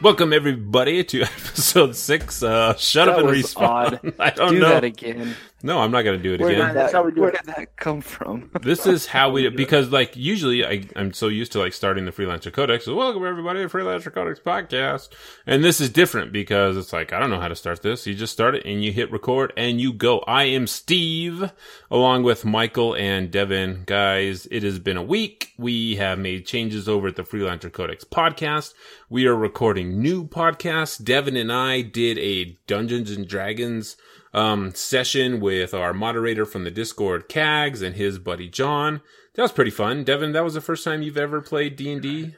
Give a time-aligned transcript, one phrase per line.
[0.00, 1.26] Welcome everybody to
[1.58, 2.40] episode six.
[2.40, 3.98] Uh, shut That up and was respawn.
[4.04, 4.14] odd.
[4.20, 4.68] I don't do know.
[4.68, 5.34] that again.
[5.60, 6.68] No, I'm not gonna do it Where, again.
[6.68, 7.44] did That's that, how we do where it.
[7.44, 8.48] did that come from?
[8.62, 11.72] This is how we do it because, like, usually I, I'm so used to like
[11.72, 12.84] starting the Freelancer Codex.
[12.84, 15.08] So, welcome everybody to Freelancer Codex podcast,
[15.48, 18.06] and this is different because it's like I don't know how to start this.
[18.06, 20.20] You just start it and you hit record and you go.
[20.28, 21.52] I am Steve,
[21.90, 23.82] along with Michael and Devin.
[23.84, 25.54] Guys, it has been a week.
[25.58, 28.74] We have made changes over at the Freelancer Codex podcast.
[29.10, 31.02] We are recording new podcasts.
[31.02, 33.96] Devin and I did a Dungeons and Dragons
[34.34, 39.00] um, session with our moderator from the Discord, Cags, and his buddy John.
[39.34, 40.04] That was pretty fun.
[40.04, 42.34] Devin, that was the first time you've ever played D and D,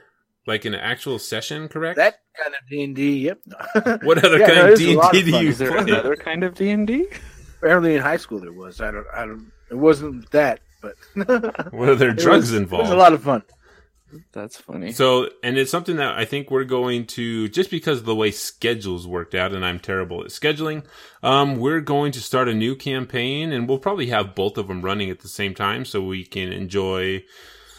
[0.47, 1.97] like in an actual session, correct?
[1.97, 3.19] That kind of D and D.
[3.27, 3.41] Yep.
[4.05, 5.81] what other Yeah, kind no, of D and D do you Is there play?
[5.93, 7.07] another kind of D and D?
[7.59, 8.81] Apparently in high school there was.
[8.81, 9.07] I don't.
[9.15, 9.51] I don't.
[9.71, 10.95] It wasn't that, but
[11.73, 12.85] Were there it drugs was, It involved?
[12.89, 13.43] was a lot of fun.
[14.33, 14.93] That's funny.
[14.93, 18.31] So, and it's something that I think we're going to, just because of the way
[18.31, 20.85] schedules worked out, and I'm terrible at scheduling,
[21.23, 24.83] um, we're going to start a new campaign, and we'll probably have both of them
[24.83, 27.25] running at the same time, so we can enjoy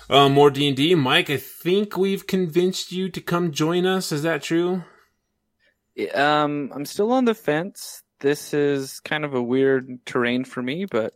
[0.10, 0.96] uh, more D and D.
[0.96, 4.12] Mike, I think we've convinced you to come join us.
[4.12, 4.84] Is that true?
[6.14, 8.04] um, I'm still on the fence.
[8.20, 11.14] This is kind of a weird terrain for me, but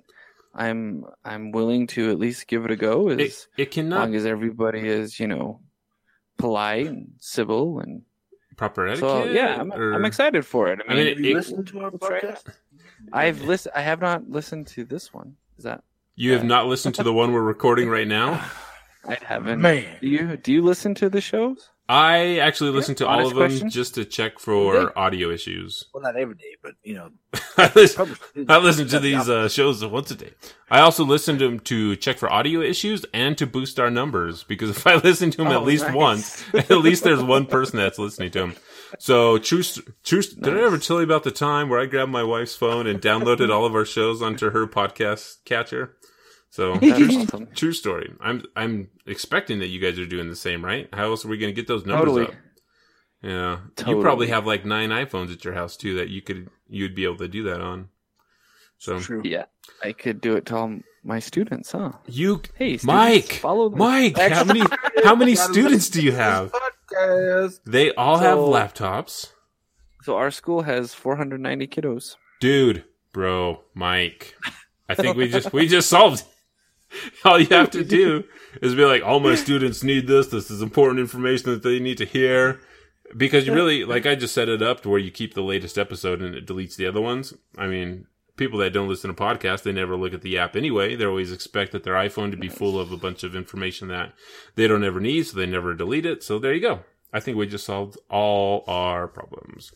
[0.56, 3.10] I'm I'm willing to at least give it a go.
[3.10, 5.60] As It, it cannot long as everybody is, you know,
[6.38, 8.04] polite and civil, and
[8.56, 9.10] proper etiquette.
[9.10, 10.80] so yeah, I'm, or- I'm excited for it.
[10.88, 12.54] I I mean, mean, Have you it- listened to our We'll try it podcast?
[13.12, 13.74] I've listened.
[13.76, 15.36] I have not listened to this one.
[15.58, 15.84] Is that
[16.16, 18.44] You have not listened to the one we're recording right now.
[19.08, 19.62] I haven't.
[19.62, 21.70] Man, Do you do you listen to the shows?
[21.88, 23.70] I actually listened to all of them question?
[23.70, 25.86] just to check for audio issues.
[25.94, 27.10] well, not every day, but you know,
[27.58, 28.18] I listen,
[28.50, 30.32] I listen to these uh, shows once a day.
[30.72, 34.44] I also listen to them to check for audio issues and to boost our numbers
[34.44, 35.96] because if I listen to them at Oh, least nice.
[35.96, 38.56] once, at least there's one person that's listening to them.
[38.98, 39.62] So true,
[40.04, 40.22] true.
[40.24, 42.88] st- Did I ever tell you about the time where I grabbed my wife's phone
[42.88, 45.96] and downloaded all of our shows onto her podcast catcher?
[46.56, 47.48] So That's true, awesome.
[47.54, 48.14] true story.
[48.22, 50.88] I'm I'm expecting that you guys are doing the same, right?
[50.94, 52.28] How else are we going to get those numbers Totally.
[52.28, 52.34] up?
[53.22, 53.98] Yeah, totally.
[53.98, 57.04] you probably have like nine iPhones at your house too that you could you'd be
[57.04, 57.90] able to do that on.
[58.78, 59.22] So True.
[59.26, 59.46] Yeah,
[59.84, 61.92] I could do it to all my students, huh?
[62.08, 64.64] you, Hey, students, Mike, follow the Mike, how many
[65.04, 66.54] how many students do you have?
[66.54, 67.60] Podcast.
[67.66, 69.32] They all have laptops,
[70.04, 72.16] So our school has 490 kiddos.
[72.40, 74.36] dude, bro, Mike.
[74.88, 76.24] I think we just we just solved.
[77.26, 78.24] All you have to do
[78.62, 80.28] is be like, all my students need this.
[80.28, 82.62] This is important information that they need to hear.
[83.16, 85.78] Because you really, like, I just set it up to where you keep the latest
[85.78, 87.34] episode and it deletes the other ones.
[87.58, 88.08] I mean,
[88.38, 90.96] people that don't listen to podcasts, they never look at the app anyway.
[90.96, 94.14] They always expect that their iPhone to be full of a bunch of information that
[94.56, 96.24] they don't ever need, so they never delete it.
[96.24, 96.82] So there you go.
[97.14, 99.72] I think we just solved all our problems.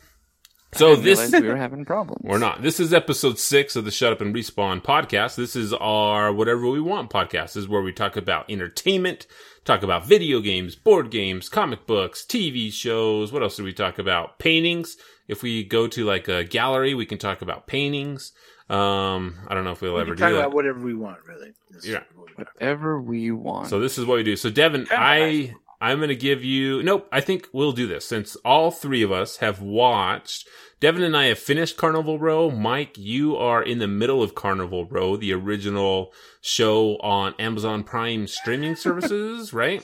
[0.73, 2.21] So I this realize we were having problems.
[2.23, 2.61] we're not.
[2.61, 5.35] This is episode six of the Shut Up and Respawn podcast.
[5.35, 7.53] This is our whatever we want podcast.
[7.53, 9.25] This is where we talk about entertainment,
[9.65, 13.31] talk about video games, board games, comic books, TV shows.
[13.31, 14.37] What else do we talk about?
[14.37, 14.97] Paintings.
[15.27, 18.31] If we go to like a gallery, we can talk about paintings.
[18.69, 20.39] Um, I don't know if we'll We ever can talk that.
[20.39, 21.53] about whatever we want, really.
[21.71, 22.03] This Yeah.
[22.15, 23.67] what we talk Whatever we want.
[23.69, 24.35] So this is what we do.
[24.35, 28.35] So Devin, I I'm going to give you Nope, I think we'll do this since
[28.37, 30.47] all three of us have watched
[30.79, 32.49] Devin and I have finished Carnival Row.
[32.49, 38.27] Mike, you are in the middle of Carnival Row, the original show on Amazon Prime
[38.27, 39.83] streaming services, right?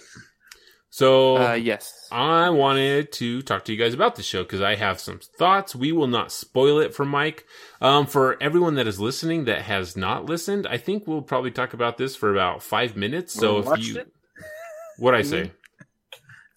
[0.90, 2.08] So uh, yes.
[2.10, 5.76] I wanted to talk to you guys about the show because I have some thoughts.
[5.76, 7.44] We will not spoil it for Mike.
[7.82, 11.74] Um, for everyone that is listening that has not listened, I think we'll probably talk
[11.74, 13.34] about this for about five minutes.
[13.34, 14.14] So Or if you, it?
[14.98, 15.52] what I say,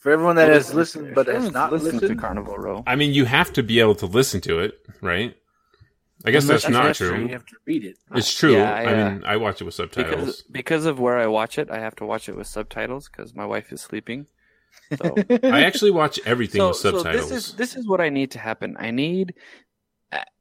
[0.09, 2.83] For everyone that has listened but has not listened listened, to Carnival Row.
[2.87, 5.37] I mean, you have to be able to listen to it, right?
[6.25, 7.21] I guess unless that's not that's true.
[7.21, 7.99] You have to read it.
[8.15, 8.55] It's true.
[8.55, 10.15] Yeah, I, I, uh, mean, I watch it with subtitles.
[10.15, 13.35] Because because of where I watch it, I have to watch it with subtitles because
[13.35, 14.29] my wife is sleeping.
[14.97, 17.29] So, I actually watch everything so, with so subtitles.
[17.29, 18.79] this is this is what I need to happen.
[18.81, 19.35] I need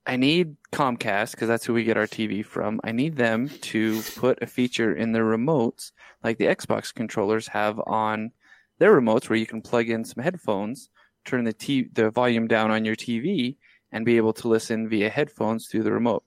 [0.05, 2.79] I need Comcast because that's who we get our TV from.
[2.85, 5.91] I need them to put a feature in their remotes
[6.23, 8.31] like the Xbox controllers have on
[8.79, 10.89] their remotes where you can plug in some headphones,
[11.25, 13.57] turn the t- the volume down on your TV
[13.91, 16.23] and be able to listen via headphones through the remote.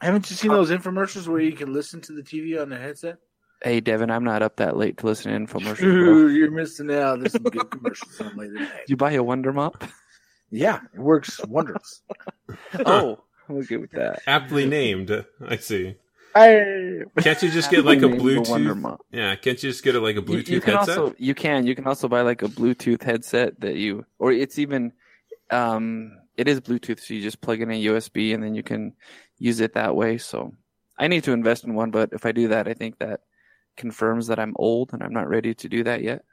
[0.00, 3.18] Haven't you seen those infomercials where you can listen to the TV on the headset?
[3.62, 5.82] Hey Devin, I'm not up that late to listen to infomercials.
[5.82, 7.20] Ooh, you're missing out.
[7.20, 8.72] There's some good commercials on later tonight.
[8.86, 9.84] Did you buy a Wonder Mop?
[10.50, 12.02] Yeah, it works wonders.
[12.86, 14.22] Oh, I'm good with that.
[14.26, 15.24] Aptly named.
[15.46, 15.94] I see.
[16.34, 18.98] I, Can't you just get like a Named the Wonder Bluetooth?
[19.10, 20.98] Yeah, can't you just get a, like a Bluetooth you can headset?
[20.98, 24.58] also you can you can also buy like a Bluetooth headset that you or it's
[24.58, 24.92] even
[25.50, 28.94] um it is Bluetooth so you just plug in a USB and then you can
[29.38, 30.18] use it that way.
[30.18, 30.54] So
[30.98, 33.20] I need to invest in one, but if I do that, I think that
[33.76, 36.24] confirms that I'm old and I'm not ready to do that yet.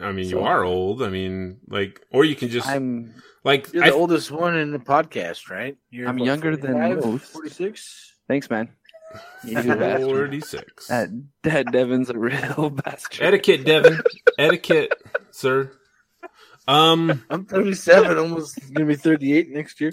[0.00, 1.02] I mean, you are old.
[1.02, 3.14] I mean, like, or you can just I'm
[3.44, 3.72] like.
[3.72, 5.76] you're I, the oldest one in the podcast, right?
[5.90, 7.32] You're I'm younger than 45, most.
[7.32, 8.16] 46?
[8.28, 8.70] thanks, man.
[9.44, 10.02] You bastard.
[10.02, 10.86] Forty-six.
[10.88, 11.08] That,
[11.42, 13.22] that Devin's a real bastard.
[13.26, 14.00] Etiquette, Devin.
[14.38, 14.92] Etiquette,
[15.30, 15.70] sir.
[16.66, 19.92] Um, I'm 37, almost going to be 38 next year.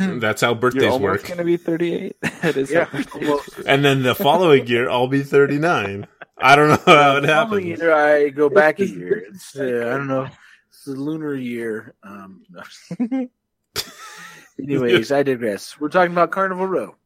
[0.00, 1.28] that's how You're birthdays almost work.
[1.28, 2.16] gonna be 38.
[2.42, 3.40] that is Yeah, how.
[3.66, 6.06] And then the following year, I'll be thirty-nine.
[6.38, 7.80] I don't know how it Following happens.
[7.80, 9.18] year, I go back a year.
[9.28, 10.28] It's uh, I don't know.
[10.68, 11.94] It's the lunar year.
[12.02, 12.42] Um.
[14.58, 15.78] Anyways, I digress.
[15.78, 16.96] We're talking about Carnival Row.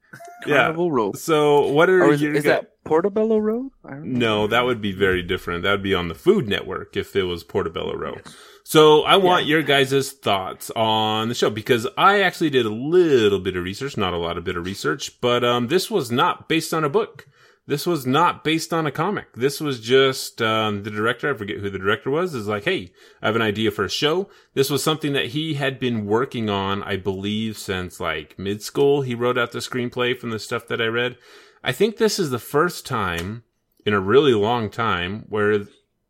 [0.47, 0.57] Yeah.
[0.57, 1.19] Carnival Road.
[1.19, 3.71] So, what are Or is, is that Portobello Road?
[3.85, 4.19] I don't know.
[4.19, 5.63] No, that would be very different.
[5.63, 8.17] That would be on the Food Network if it was Portobello Row.
[8.65, 13.41] So I want your guys' thoughts on the show because I actually did a little
[13.41, 16.49] bit of research, not a lot of bit of research, but um, this was not
[16.49, 17.27] based on a book.
[17.71, 19.33] This was not based on a comic.
[19.35, 21.33] This was just um, the director.
[21.33, 22.35] I forget who the director was.
[22.35, 24.29] Is like, hey, I have an idea for a show.
[24.55, 29.03] This was something that he had been working on, I believe, since like mid school.
[29.03, 31.17] He wrote out the screenplay from the stuff that I read.
[31.63, 33.45] I think this is the first time
[33.87, 35.53] in a really long time where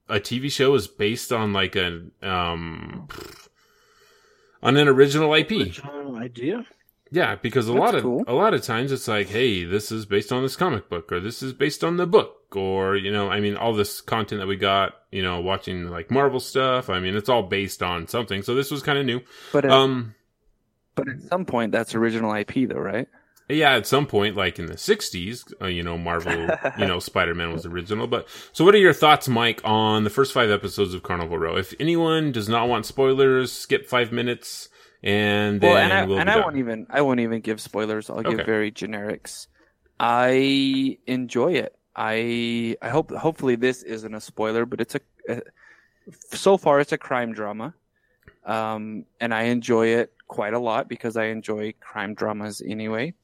[0.08, 3.06] a TV show is based on like an um
[4.62, 5.50] on an original IP.
[5.50, 6.64] Original idea.
[7.12, 8.24] Yeah, because a That's lot of cool.
[8.28, 11.18] a lot of times it's like, hey, this is based on this comic book, or
[11.20, 14.46] this is based on the book, or you know, I mean, all this content that
[14.46, 16.88] we got, you know, watching like Marvel stuff.
[16.88, 18.42] I mean, it's all based on something.
[18.42, 19.20] So this was kind of new.
[19.52, 20.14] But at, Um,
[20.94, 23.08] but at some point, that's original IP, though, right?
[23.48, 26.48] yeah, at some point, like in the '60s, uh, you know, Marvel,
[26.78, 28.06] you know, Spider-Man was original.
[28.06, 31.56] But so, what are your thoughts, Mike, on the first five episodes of Carnival Row?
[31.56, 34.68] If anyone does not want spoilers, skip five minutes,
[35.02, 38.10] and then well, and I we'll and I won't even I won't even give spoilers.
[38.10, 39.46] I'll give very generics.
[39.98, 41.76] I enjoy it.
[41.96, 45.42] I I hope hopefully this isn't a spoiler, but it's a, a
[46.32, 47.74] so far it's a crime drama,
[48.44, 53.14] um, and I enjoy it quite a lot because I enjoy crime dramas anyway.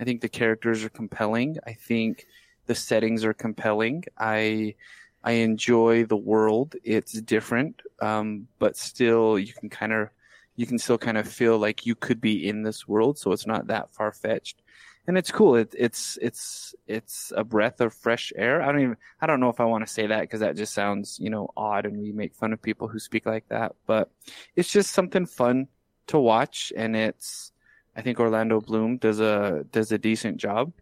[0.00, 1.58] I think the characters are compelling.
[1.66, 2.26] I think
[2.66, 4.04] the settings are compelling.
[4.18, 4.74] I
[5.22, 6.76] I enjoy the world.
[6.84, 10.10] It's different, um, but still you can kind of
[10.56, 13.46] you can still kind of feel like you could be in this world, so it's
[13.46, 14.62] not that far fetched,
[15.06, 15.56] and it's cool.
[15.56, 18.62] It, it's it's it's a breath of fresh air.
[18.62, 20.74] I don't even I don't know if I want to say that because that just
[20.74, 23.74] sounds you know odd, and we make fun of people who speak like that.
[23.86, 24.10] But
[24.56, 25.68] it's just something fun
[26.08, 27.52] to watch, and it's
[27.96, 30.72] I think Orlando Bloom does a does a decent job.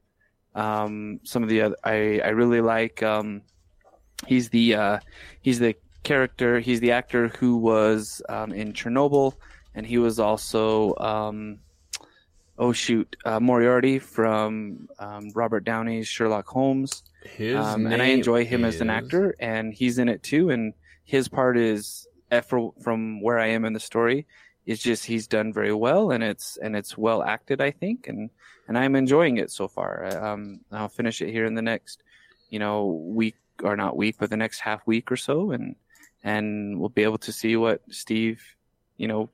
[0.54, 3.02] Um, some of the other I I really like.
[3.02, 3.42] Um,
[4.26, 4.98] he's the uh,
[5.40, 6.60] he's the character.
[6.60, 9.34] He's the actor who was um, in Chernobyl,
[9.74, 11.58] and he was also um,
[12.58, 17.02] oh shoot uh, Moriarty from um, Robert Downey's Sherlock Holmes.
[17.24, 20.50] His Um, and I enjoy him as an actor, and he's in it too.
[20.50, 20.74] And
[21.04, 22.06] his part is
[22.82, 24.26] from where I am in the story.
[24.64, 28.30] It's just he's done very well, and it's and it's well acted, I think, and
[28.68, 30.24] and I'm enjoying it so far.
[30.24, 32.02] Um, I'll finish it here in the next,
[32.48, 35.74] you know, week or not week, but the next half week or so, and
[36.22, 38.40] and we'll be able to see what Steve,
[38.96, 39.30] you know,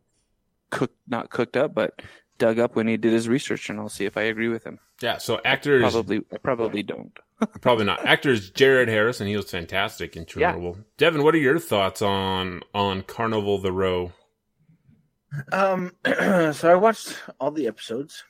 [0.71, 2.01] cooked not cooked up, but
[2.39, 4.79] dug up when he did his research, and I'll see if I agree with him.
[5.01, 7.17] Yeah, so actors Probably, I probably don't.
[7.61, 8.05] Probably not.
[8.05, 10.73] Actor's Jared Harris, and he was fantastic in Yeah.
[10.97, 14.13] Devin, what are your thoughts on on Carnival the Row?
[15.53, 18.25] Um, so I watched all the episodes,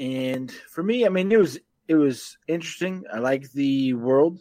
[0.00, 3.04] and for me, I mean, it was it was interesting.
[3.12, 4.40] I like the world.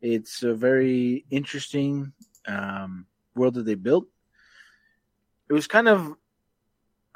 [0.00, 2.12] It's a very interesting
[2.46, 4.06] um, world that they built.
[5.48, 6.14] It was kind of,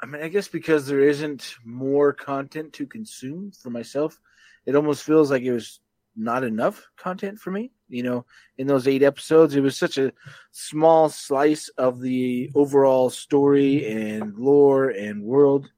[0.01, 4.19] I mean, I guess because there isn't more content to consume for myself,
[4.65, 5.79] it almost feels like it was
[6.15, 7.71] not enough content for me.
[7.87, 8.25] You know,
[8.57, 10.13] in those eight episodes, it was such a
[10.51, 15.69] small slice of the overall story and lore and world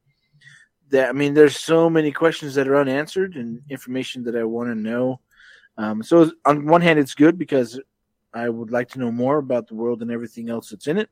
[0.90, 4.70] that I mean, there's so many questions that are unanswered and information that I want
[4.70, 5.20] to know.
[5.78, 7.80] Um, so on one hand, it's good because
[8.34, 11.10] I would like to know more about the world and everything else that's in it.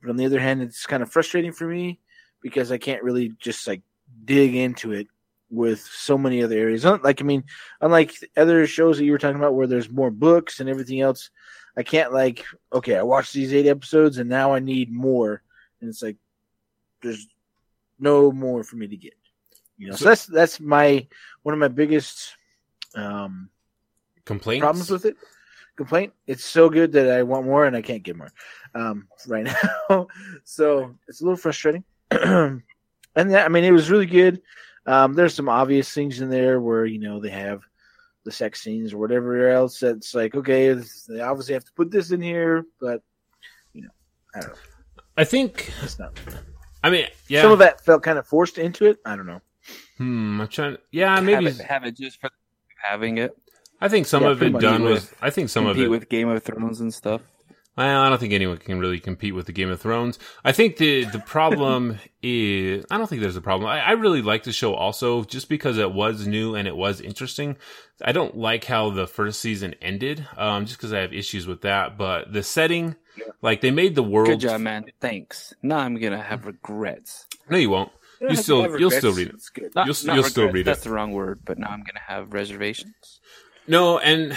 [0.00, 2.00] But on the other hand, it's kind of frustrating for me
[2.42, 3.82] because I can't really just like
[4.24, 5.08] dig into it
[5.50, 6.84] with so many other areas.
[6.84, 7.44] Like, I mean,
[7.80, 11.30] unlike other shows that you were talking about where there's more books and everything else,
[11.76, 15.42] I can't like, okay, I watched these eight episodes and now I need more.
[15.80, 16.16] And it's like,
[17.02, 17.26] there's
[17.98, 19.14] no more for me to get.
[19.78, 21.06] You know, so, So- that's that's my
[21.42, 22.34] one of my biggest
[22.94, 23.50] um,
[24.24, 24.62] Complaints?
[24.62, 25.16] problems with it.
[25.76, 26.14] Complaint.
[26.26, 28.32] It's so good that I want more and I can't get more
[28.74, 30.08] um, right now.
[30.44, 31.84] so it's a little frustrating.
[32.10, 32.62] and
[33.16, 34.40] yeah, I mean, it was really good.
[34.86, 37.62] Um, there's some obvious things in there where you know they have
[38.24, 39.80] the sex scenes or whatever else.
[39.80, 40.72] That's like okay,
[41.08, 43.02] they obviously have to put this in here, but
[43.72, 43.90] you know,
[44.34, 44.56] I don't know.
[45.16, 45.72] I think.
[45.82, 46.18] It's not.
[46.84, 47.42] I mean, yeah.
[47.42, 48.98] Some of that felt kind of forced into it.
[49.04, 49.40] I don't know.
[49.98, 50.40] Hmm.
[50.40, 50.76] I'm trying.
[50.92, 51.46] Yeah, maybe.
[51.46, 52.30] have it, have it just for
[52.80, 53.36] having it.
[53.80, 55.12] I think some Yeah, of it done Compete was.
[55.20, 55.88] I think some of it.
[55.88, 57.22] with Game of Thrones and stuff.
[57.76, 60.18] Well, I don't think anyone can really compete with the Game of Thrones.
[60.44, 63.68] I think the the problem is I don't think there's a problem.
[63.68, 67.00] I, I really like the show also just because it was new and it was
[67.00, 67.56] interesting.
[68.02, 71.62] I don't like how the first season ended, um, just because I have issues with
[71.62, 71.98] that.
[71.98, 72.96] But the setting,
[73.42, 74.28] like they made the world.
[74.28, 74.86] Good job, man.
[75.00, 75.52] Thanks.
[75.62, 77.26] Now I'm gonna have regrets.
[77.50, 77.92] No, you won't.
[78.20, 78.96] You still- you'll regrets.
[78.96, 79.34] still read it.
[79.34, 79.74] It's good.
[79.74, 80.64] Not, You'll- not you'll still read it.
[80.64, 83.20] That's the wrong word, but now I'm gonna have reservations.
[83.68, 84.34] No, and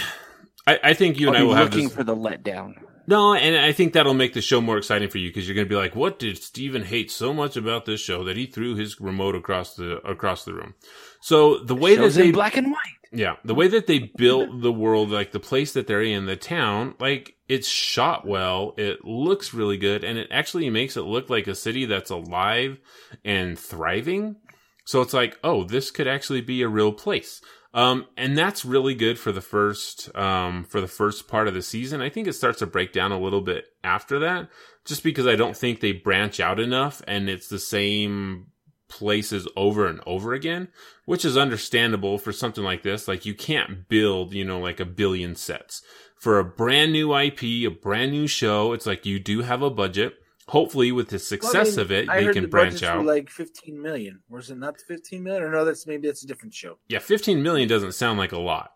[0.66, 2.74] I, I think you and I I'll be will have looking for the letdown.
[3.10, 5.66] No, and I think that'll make the show more exciting for you because you're going
[5.66, 8.76] to be like, "What did Steven hate so much about this show that he threw
[8.76, 10.74] his remote across the across the room?"
[11.20, 12.78] So the way that they in black and white.
[13.10, 16.36] Yeah, the way that they built the world, like the place that they're in, the
[16.36, 18.74] town, like it's shot well.
[18.78, 22.78] It looks really good, and it actually makes it look like a city that's alive
[23.24, 24.36] and thriving.
[24.84, 27.42] So it's like, oh, this could actually be a real place.
[27.72, 31.62] Um, and that's really good for the first, um, for the first part of the
[31.62, 32.00] season.
[32.00, 34.48] I think it starts to break down a little bit after that,
[34.84, 38.46] just because I don't think they branch out enough and it's the same
[38.88, 40.68] places over and over again,
[41.06, 43.08] which is understandable for something like this.
[43.08, 45.82] Like you can't build, you know, like a billion sets
[46.16, 48.72] for a brand new IP, a brand new show.
[48.74, 50.14] It's like you do have a budget.
[50.50, 52.82] Hopefully, with the Well, I success mean, of it, I they heard can the branch
[52.82, 53.04] out.
[53.04, 54.20] like 15 million.
[54.28, 55.42] Was it not 15 million?
[55.44, 56.78] Or no, that's maybe that's a different show.
[56.88, 58.72] yeah, 15 million doesn't sound like a lot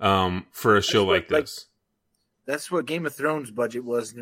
[0.00, 1.66] um, for a show what, like like- this.
[2.46, 4.14] That's what Game of Thrones budget was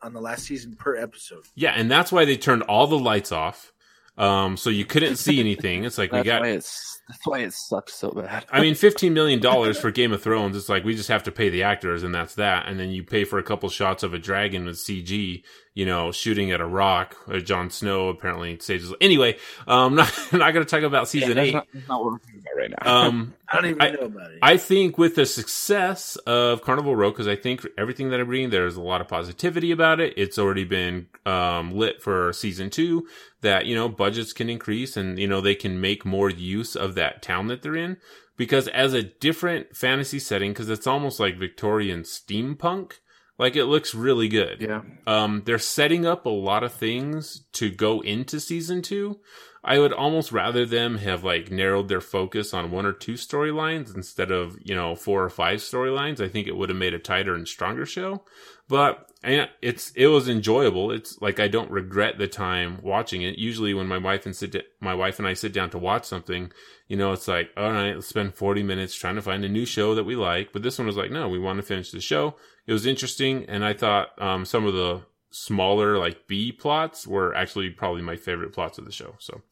[0.00, 1.44] on the last season per episode.
[1.54, 3.72] Yeah, and that's why they turned all the lights off.
[4.16, 5.84] Um, so you couldn't see anything.
[5.84, 8.46] It's like we got why it's that's why it sucks so bad.
[8.50, 10.56] I mean, fifteen million dollars for Game of Thrones.
[10.56, 12.66] It's like we just have to pay the actors, and that's that.
[12.68, 15.42] And then you pay for a couple shots of a dragon with CG,
[15.74, 17.16] you know, shooting at a rock.
[17.28, 18.84] Uh, Jon Snow apparently saves.
[18.84, 18.94] His...
[19.00, 21.54] Anyway, um, not not going to talk about Yeah, season that's eight.
[21.54, 22.96] not, that's not what we're talking about right now.
[23.08, 24.38] Um, I don't even I- know about it.
[24.40, 28.50] I think with the success of Carnival Row, because I think everything that I'm reading,
[28.50, 30.14] there's a lot of positivity about it.
[30.16, 33.06] It's already been um, lit for season two.
[33.40, 36.94] That you know budgets can increase, and you know they can make more use of
[36.94, 37.98] that town that they're in.
[38.36, 42.94] Because as a different fantasy setting, because it's almost like Victorian steampunk,
[43.38, 44.60] like it looks really good.
[44.60, 49.20] yeah, Um, they're setting up a lot of things to go into season two.
[49.66, 53.94] I would almost rather them have like narrowed their focus on one or two storylines
[53.96, 56.20] instead of, you know, four or five storylines.
[56.20, 58.24] I think it would have made a tighter and stronger show.
[58.68, 60.90] But it's it was enjoyable.
[60.90, 63.38] It's like I don't regret the time watching it.
[63.38, 66.04] Usually when my wife and sit da- my wife and I sit down to watch
[66.04, 66.52] something,
[66.86, 69.64] you know, it's like, all right, let's spend 40 minutes trying to find a new
[69.64, 70.52] show that we like.
[70.52, 72.36] But this one was like, no, we want to finish the show.
[72.66, 73.44] It was interesting.
[73.48, 78.16] And I thought, um, some of the smaller, like B plots were actually probably my
[78.16, 79.14] favorite plots of the show.
[79.18, 79.42] So,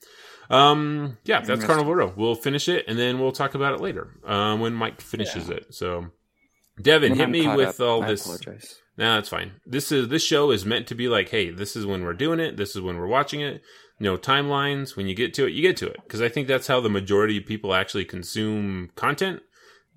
[0.51, 1.65] um, yeah, that's.
[1.65, 2.13] Carnival Row.
[2.17, 5.75] We'll finish it and then we'll talk about it later, um, when Mike finishes it.
[5.75, 6.09] So,
[6.81, 8.25] Devin, When hit I'm me with up, all I this.
[8.25, 8.79] apologize.
[8.99, 9.53] No, that's fine.
[9.67, 12.41] This is this show is meant to be like, hey, this is when we're doing
[12.41, 12.57] it.
[12.57, 13.63] This is when we're watching it.
[13.99, 14.97] No timelines.
[14.97, 15.97] When you get to it, you get to it.
[16.03, 19.41] Because I think that's how the majority of people actually consume content.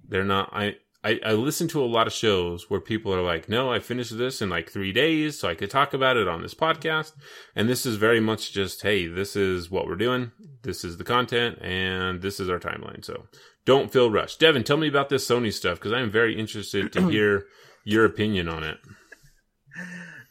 [0.08, 0.50] They're not.
[0.54, 3.80] I, I I listen to a lot of shows where people are like, no, I
[3.80, 7.14] finished this in like three days, so I could talk about it on this podcast.
[7.56, 10.32] And this is very much just, hey, this is what we're doing.
[10.64, 13.06] This is the content, and this is our timeline.
[13.06, 13.28] So
[13.66, 14.40] don't feel rushed.
[14.40, 17.46] Devin, tell me about this Sony stuff because I'm very interested to hear
[17.84, 18.78] your opinion on it.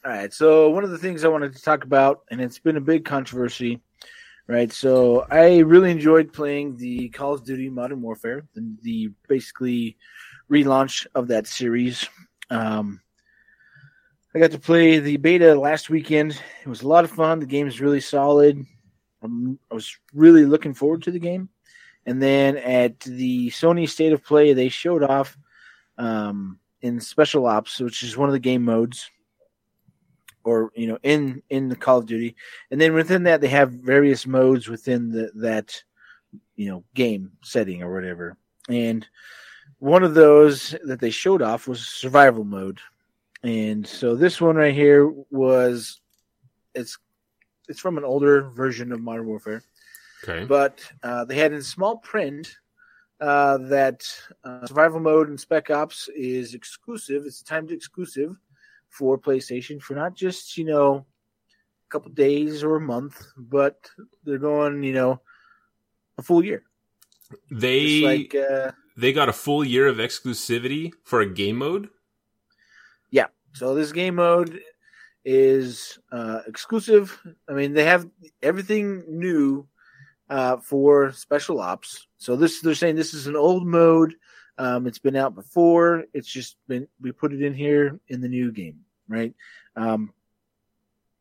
[0.05, 0.33] All right.
[0.33, 3.05] So one of the things I wanted to talk about, and it's been a big
[3.05, 3.81] controversy,
[4.49, 4.73] right?
[4.73, 9.97] So I really enjoyed playing the Call of Duty Modern Warfare, the, the basically
[10.51, 12.09] relaunch of that series.
[12.51, 13.01] Um,
[14.35, 16.41] I got to play the beta last weekend.
[16.65, 17.41] It was a lot of fun.
[17.41, 18.65] The game is really solid.
[19.23, 21.49] Um, I was really looking forward to the game.
[22.07, 25.39] And then at the Sony State of Play, they showed off
[25.97, 29.11] um, in Special Ops, which is one of the game modes
[30.45, 32.37] or you know in in the Call of Duty,
[32.71, 35.83] and then within that they have various modes within the that
[36.57, 38.37] you know game setting or whatever.
[38.69, 39.07] And
[39.85, 42.81] one of those that they showed off was survival mode,
[43.43, 46.01] and so this one right here was
[46.75, 46.97] it's
[47.69, 49.63] it's from an older version of Modern Warfare,
[50.23, 50.47] Okay.
[50.47, 52.57] but uh, they had in small print
[53.21, 54.03] uh, that
[54.43, 57.25] uh, survival mode in Spec Ops is exclusive.
[57.27, 58.35] It's timed exclusive
[58.89, 61.05] for PlayStation for not just you know
[61.87, 63.77] a couple days or a month, but
[64.25, 65.21] they're going you know
[66.17, 66.63] a full year.
[67.51, 71.89] They Just like uh, they got a full year of exclusivity for a game mode.
[73.11, 73.27] Yeah.
[73.53, 74.61] So this game mode
[75.25, 77.19] is uh, exclusive.
[77.49, 78.09] I mean, they have
[78.43, 79.67] everything new
[80.29, 82.07] uh, for special ops.
[82.19, 84.15] So this they're saying this is an old mode.
[84.57, 86.05] Um, it's been out before.
[86.13, 89.35] It's just been we put it in here in the new game, right?
[89.77, 90.13] Um,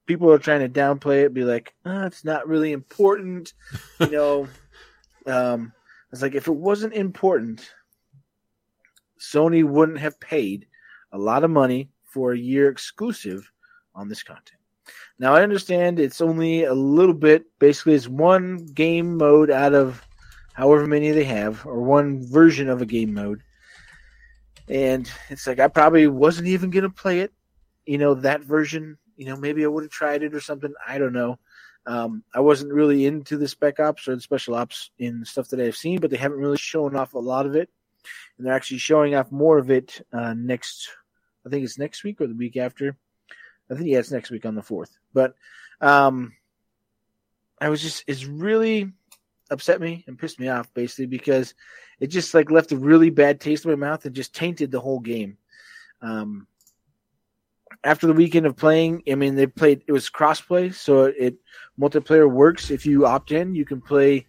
[0.05, 3.53] people are trying to downplay it, be like, oh, it's not really important,
[3.99, 4.47] you know.
[5.25, 5.73] um,
[6.13, 7.73] it's like if it wasn't important,
[9.19, 10.67] Sony wouldn't have paid
[11.11, 13.51] a lot of money for a year exclusive
[13.95, 14.59] on this content.
[15.17, 17.45] Now I understand it's only a little bit.
[17.57, 20.05] Basically, it's one game mode out of
[20.53, 23.41] however many they have, or one version of a game mode.
[24.67, 27.33] And it's like I probably wasn't even gonna play it,
[27.87, 28.99] you know, that version.
[29.17, 30.75] You know, maybe I would have tried it or something.
[30.87, 31.39] I don't know.
[31.85, 35.59] Um, I wasn't really into the spec ops or the special ops in stuff that
[35.59, 37.69] I've seen, but they haven't really shown off a lot of it,
[38.37, 40.89] and they're actually showing off more of it uh, next
[41.45, 42.95] I think it's next week or the week after.
[43.69, 44.97] I think yeah, it's next week on the fourth.
[45.13, 45.35] But
[45.81, 46.33] um,
[47.59, 48.91] I was just it's really
[49.49, 51.53] upset me and pissed me off basically because
[51.99, 54.79] it just like left a really bad taste in my mouth and just tainted the
[54.79, 55.37] whole game.
[56.01, 56.47] Um,
[57.83, 61.35] after the weekend of playing, I mean they played it was crossplay, so it
[61.79, 62.71] multiplayer works.
[62.71, 64.25] If you opt in, you can play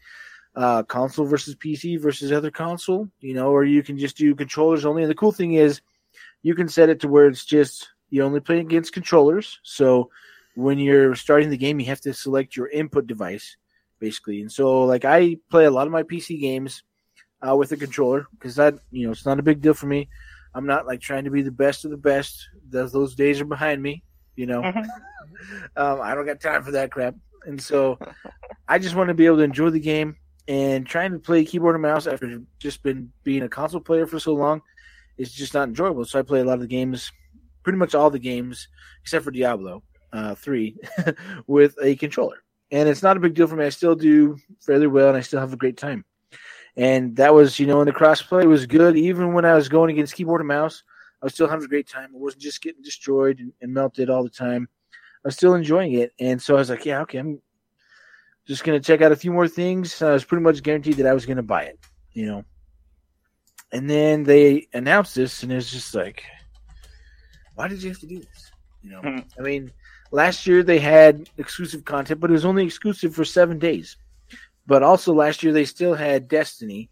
[0.57, 4.85] uh, console versus PC versus other console, you know, or you can just do controllers
[4.85, 5.03] only.
[5.03, 5.81] And the cool thing is
[6.43, 9.59] you can set it to where it's just you only play against controllers.
[9.63, 10.11] So
[10.55, 13.57] when you're starting the game, you have to select your input device,
[13.99, 14.41] basically.
[14.41, 16.83] And so, like, I play a lot of my PC games
[17.47, 20.09] uh, with a controller because that, you know, it's not a big deal for me.
[20.55, 22.49] I'm not like trying to be the best of the best.
[22.75, 24.03] Those, those days are behind me,
[24.37, 24.63] you know.
[25.77, 27.15] um, I don't got time for that crap.
[27.47, 27.99] And so
[28.69, 30.17] I just want to be able to enjoy the game
[30.49, 34.19] and trying to play keyboard and mouse after just been being a console player for
[34.19, 34.61] so long
[35.17, 36.05] is just not enjoyable.
[36.05, 37.13] So I play a lot of the games,
[37.63, 38.69] pretty much all the games
[39.03, 39.83] except for Diablo
[40.13, 40.77] uh, three,
[41.47, 43.65] with a controller, and it's not a big deal for me.
[43.65, 46.05] I still do fairly well, and I still have a great time.
[46.77, 48.97] And that was, you know, in the crossplay was good.
[48.97, 50.83] Even when I was going against keyboard and mouse,
[51.25, 52.11] I was still having a great time.
[52.15, 54.69] I wasn't just getting destroyed and, and melted all the time.
[54.93, 57.41] I was still enjoying it, and so I was like, yeah, okay, I'm
[58.47, 60.03] just gonna check out a few more things.
[60.03, 61.79] I was pretty much guaranteed that I was gonna buy it,
[62.13, 62.45] you know.
[63.73, 66.25] And then they announced this, and it's just like,
[67.55, 68.53] why did you have to do this?
[68.83, 69.19] You know, Hmm.
[69.39, 69.73] I mean,
[70.11, 73.97] last year they had exclusive content, but it was only exclusive for seven days.
[74.67, 76.91] But also last year they still had Destiny,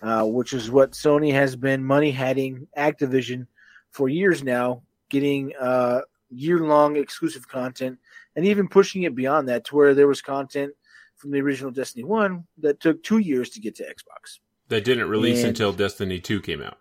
[0.00, 3.46] uh, which is what Sony has been money hatting Activision
[3.94, 7.96] for years now, getting uh, year long exclusive content
[8.34, 10.72] and even pushing it beyond that to where there was content
[11.14, 14.40] from the original Destiny 1 that took two years to get to Xbox.
[14.68, 16.78] That didn't release And- until Destiny 2 came out.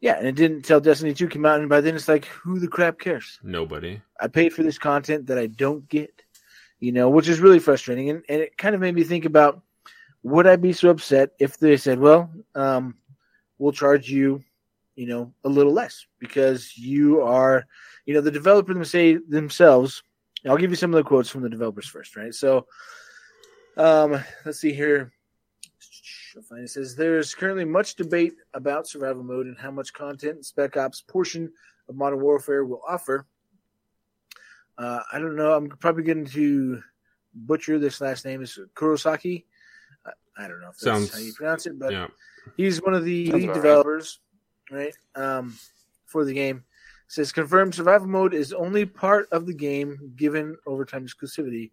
[0.00, 2.58] Yeah, and it didn't tell Destiny 2 came out, and by then it's like, who
[2.58, 3.38] the crap cares?
[3.42, 4.02] Nobody.
[4.20, 6.10] I paid for this content that I don't get,
[6.80, 8.10] you know, which is really frustrating.
[8.10, 9.62] And, and it kind of made me think about
[10.22, 12.96] would I be so upset if they said, well, um,
[13.58, 14.42] we'll charge you,
[14.96, 17.64] you know, a little less because you are,
[18.06, 20.02] you know, the developer them say themselves.
[20.48, 22.34] I'll give you some of the quotes from the developers first, right?
[22.34, 22.66] So,
[23.76, 25.12] um, let's see here.
[26.50, 31.00] It says there's currently much debate about survival mode and how much content Spec Ops
[31.00, 31.50] portion
[31.88, 33.26] of Modern Warfare will offer.
[34.76, 35.54] Uh, I don't know.
[35.54, 36.82] I'm probably going to
[37.34, 38.42] butcher this last name.
[38.42, 39.44] Is Kurosaki?
[40.04, 40.10] I,
[40.44, 42.08] I don't know if that's Sounds- how you pronounce it, but yeah.
[42.56, 43.62] he's one of the Sounds lead about right.
[43.62, 44.20] developers,
[44.70, 44.94] right?
[45.14, 45.58] Um,
[46.04, 46.64] for the game.
[47.06, 51.70] It says confirmed survival mode is only part of the game given overtime exclusivity.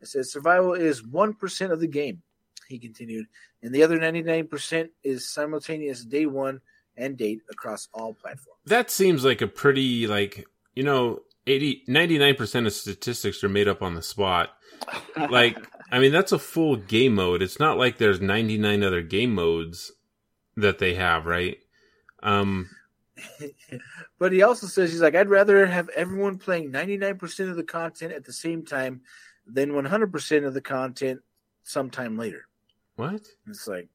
[0.00, 2.22] It says survival is one percent of the game.
[2.68, 3.26] He continued,
[3.62, 6.60] and the other ninety nine percent is simultaneous day one
[6.96, 8.60] and date across all platforms.
[8.66, 13.82] That seems like a pretty, like, you know, 80, 99% of statistics are made up
[13.82, 14.50] on the spot.
[15.16, 15.58] Like,
[15.90, 17.42] I mean, that's a full game mode.
[17.42, 19.92] It's not like there's 99 other game modes
[20.56, 21.58] that they have, right?
[22.22, 22.70] Um,
[24.18, 28.12] but he also says he's like, I'd rather have everyone playing 99% of the content
[28.12, 29.02] at the same time
[29.46, 31.20] than 100% of the content
[31.62, 32.46] sometime later.
[32.96, 33.22] what?
[33.46, 33.88] It's like,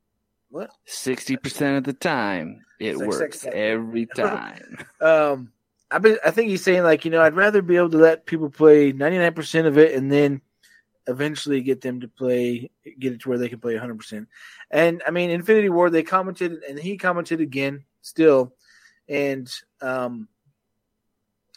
[0.50, 0.72] what?
[0.86, 4.78] Sixty percent of the time, it It's like works sex- every time.
[5.02, 5.52] Um,
[5.92, 8.26] I, be, I think he's saying like, you know, I'd rather be able to let
[8.26, 10.42] people play 99% of it and then
[11.08, 14.28] eventually get them to play, get it to where they can play 100%.
[14.72, 18.54] And I mean, Infinity Ward, they commented, and he commented again still.
[19.10, 20.28] And um,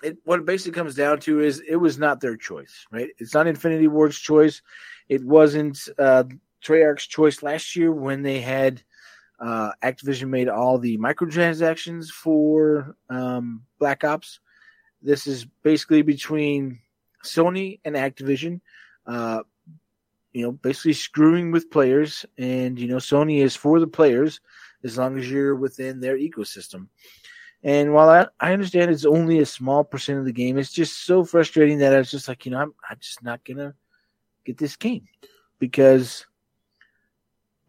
[0.03, 3.11] it, what it basically comes down to is it was not their choice, right?
[3.19, 4.63] It's not Infinity Ward's choice.
[5.09, 6.25] It wasn't uh,
[6.65, 8.83] Treyarch's choice last year when they had
[9.39, 14.41] uh, Activision made all the microtransactions for um, Black Ops.
[15.01, 16.81] This is basically between
[17.25, 18.61] Sony and Activision.
[19.07, 19.43] Uh,
[20.33, 24.41] you know, basically screwing with players, and you know, Sony is for the players
[24.85, 26.89] as long as you're within their ecosystem.
[27.65, 31.05] And while I, I understand it's only a small percent of the game, it's just
[31.05, 33.75] so frustrating that I was just like, you know, I'm, I'm just not gonna
[34.45, 35.09] get this game
[35.59, 36.25] because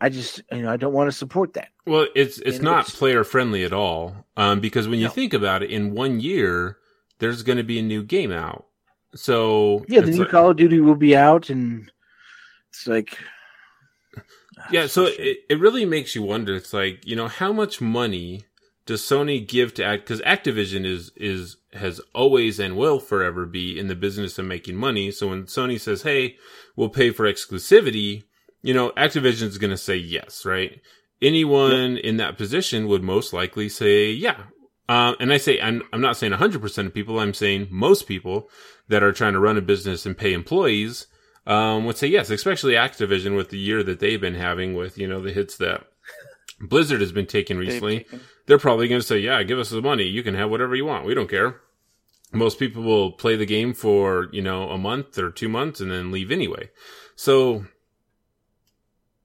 [0.02, 1.69] I just, you know, I don't want to support that.
[1.86, 4.26] Well, it's it's And not it's- player friendly at all.
[4.38, 5.12] Um, because when you No.
[5.12, 6.78] think about it, in one year,
[7.17, 8.67] there's going to be a new game out.
[9.15, 11.91] So Yeah, the new like- Call of Duty will be out, and
[12.69, 13.17] it's like,
[14.72, 16.56] Yeah, so it, it really makes you wonder.
[16.56, 18.45] It's like you know how much money
[18.86, 20.04] does Sony give to Act?
[20.04, 24.76] Because Activision is is has always and will forever be in the business of making
[24.76, 25.12] money.
[25.12, 26.38] So when Sony says, "Hey,
[26.76, 28.24] we'll pay for exclusivity,"
[28.62, 30.82] you know Activision's going to say yes, right?
[31.22, 34.43] Anyone in that position would most likely say, "Yeah."
[34.88, 37.19] Um, and I say I'm I'm not saying 100 percent of people.
[37.19, 38.50] I'm saying most people
[38.88, 41.06] that are trying to run a business and pay employees
[41.50, 45.08] um, would say yes, especially Activision with the year that they've been having with, you
[45.08, 45.86] know, the hits that
[46.62, 48.00] Blizzard has been taking recently.
[48.00, 50.04] taken- They're probably going to say, yeah, give us the money.
[50.04, 51.06] You can have whatever you want.
[51.06, 51.60] We don't care.
[52.32, 55.92] Most people will play the game for, you know, a month or two months and
[55.92, 56.70] then leave anyway.
[57.16, 57.66] So,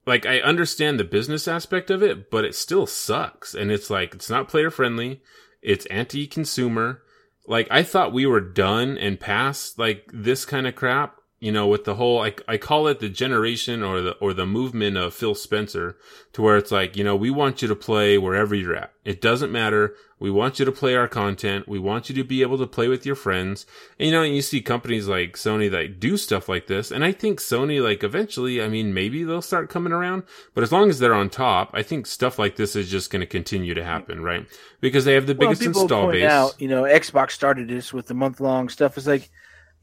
[0.07, 3.55] like, I understand the business aspect of it, but it still sucks.
[3.55, 5.23] And it's like, it's not player friendly.
[5.63, 7.03] It's anti consumer.
[7.47, 11.67] Like, I thought we were done and past, like, this kind of crap you know,
[11.67, 15.13] with the whole, I, I call it the generation or the, or the movement of
[15.13, 15.95] Phil Spencer
[16.33, 18.95] to where it's like, you know, we want you to play wherever you're at.
[19.05, 19.95] It doesn't matter.
[20.19, 21.69] We want you to play our content.
[21.69, 23.67] We want you to be able to play with your friends.
[23.99, 26.91] And, you know, you see companies like Sony that do stuff like this.
[26.91, 30.23] And I think Sony, like, eventually, I mean, maybe they'll start coming around,
[30.55, 33.21] but as long as they're on top, I think stuff like this is just going
[33.21, 34.47] to continue to happen, right?
[34.81, 36.31] Because they have the well, biggest people install point base.
[36.31, 38.97] out, you know, Xbox started this with the month long stuff.
[38.97, 39.29] It's like,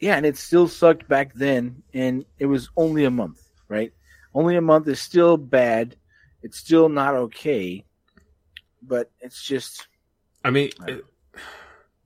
[0.01, 3.93] yeah, and it still sucked back then, and it was only a month, right?
[4.33, 5.95] Only a month is still bad.
[6.43, 7.85] It's still not okay,
[8.81, 9.87] but it's just
[10.43, 10.89] I mean, Right.
[10.97, 11.05] it-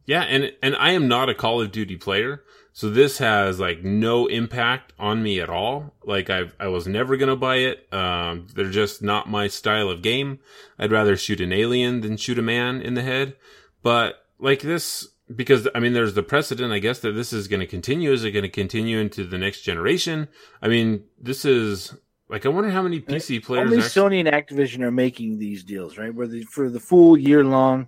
[0.05, 3.83] yeah, and and I am not a Call of Duty player, so this has like
[3.83, 5.95] no impact on me at all.
[6.03, 7.91] Like I I was never gonna buy it.
[7.93, 10.39] Um, they're just not my style of game.
[10.77, 13.35] I'd rather shoot an alien than shoot a man in the head.
[13.81, 17.61] But like this, because I mean, there's the precedent, I guess, that this is going
[17.61, 18.11] to continue.
[18.11, 20.27] Is it going to continue into the next generation?
[20.61, 21.95] I mean, this is
[22.29, 23.71] like I wonder how many PC players.
[23.71, 26.13] only actually- Sony and Activision are making these deals, right?
[26.13, 27.87] Where the for the full year long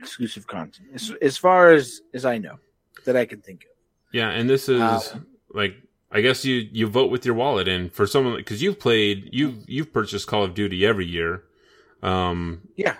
[0.00, 2.58] exclusive content, as, as far as as I know,
[3.06, 3.70] that I can think of.
[4.12, 5.00] Yeah, and this is Uh,
[5.52, 5.76] like
[6.12, 9.64] I guess you you vote with your wallet, and for someone because you've played you've
[9.66, 11.44] you've purchased Call of Duty every year,
[12.02, 12.96] um, Yeah.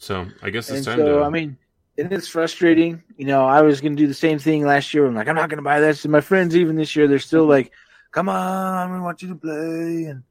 [0.00, 1.24] So I guess it's And time so, to.
[1.24, 1.56] I mean,
[1.98, 3.02] and it's frustrating.
[3.16, 5.04] You know, I was going to do the same thing last year.
[5.04, 6.04] I'm like, I'm not going to buy this.
[6.04, 7.72] And my friends, even this year, they're still like,
[8.12, 10.04] come on, we want you to play.
[10.04, 10.22] And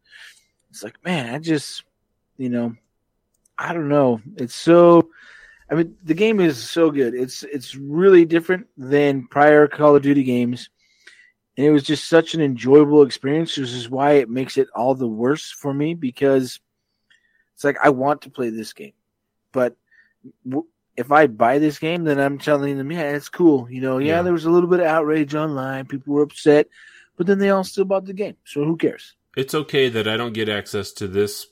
[0.70, 1.84] it's like, man, I just,
[2.38, 2.76] you know,
[3.58, 4.22] I don't know.
[4.38, 5.10] It's so.
[5.70, 7.14] I mean, the game is so good.
[7.14, 10.70] It's it's really different than prior Call of Duty games,
[11.58, 13.58] and it was just such an enjoyable experience.
[13.58, 16.62] Which is why it makes it all the worse for me because
[17.54, 18.94] it's like I want to play this game,
[19.52, 19.76] but
[20.48, 23.70] w- if I buy this game, then I'm telling them, yeah, it's cool.
[23.70, 24.22] You know, yeah, Yeah.
[24.24, 25.86] there was a little bit of outrage online.
[25.86, 26.68] People were upset,
[27.18, 28.36] but then they all still bought the game.
[28.46, 29.14] So who cares?
[29.36, 31.46] it's okay that I don't get access to this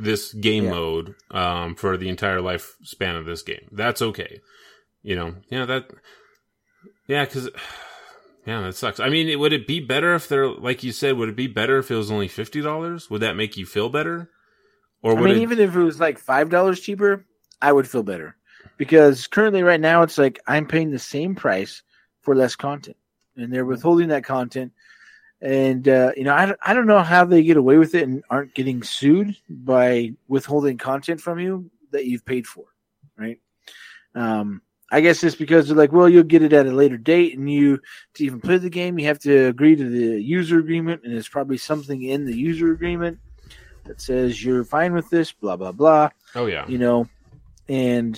[0.00, 0.70] this game Yeah.
[0.70, 3.68] mode um, for the entire lifespan of this game.
[3.72, 4.40] That's okay.
[5.02, 5.90] You know, yeah, that,
[7.06, 7.48] yeah, because,
[8.46, 8.98] yeah, that sucks.
[9.00, 11.16] I mean, it, would it be better if they're like you said?
[11.16, 13.08] Would it be better if it was only fifty dollars?
[13.10, 14.30] Would that make you feel better?
[15.02, 17.24] Or I would mean, it, even if it was like five dollars cheaper,
[17.60, 18.36] I would feel better
[18.76, 21.82] because currently, right now, it's like I'm paying the same price
[22.20, 22.96] for less content,
[23.36, 24.72] and they're withholding that content.
[25.40, 28.08] And uh, you know, I don't, I don't know how they get away with it
[28.08, 32.64] and aren't getting sued by withholding content from you that you've paid for,
[33.16, 33.38] right?
[34.14, 37.36] Um, I guess it's because they're like, well, you'll get it at a later date,
[37.36, 37.80] and you
[38.14, 41.28] to even play the game, you have to agree to the user agreement, and there's
[41.28, 43.18] probably something in the user agreement
[43.84, 46.10] that says you're fine with this, blah blah blah.
[46.34, 47.08] oh yeah, You know,
[47.68, 48.14] and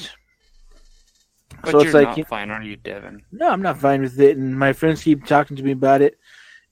[1.63, 3.23] But so it's like not fine, are you, Devin?
[3.33, 4.37] no, I'm not fine with it.
[4.37, 6.19] And my friends keep talking to me about it.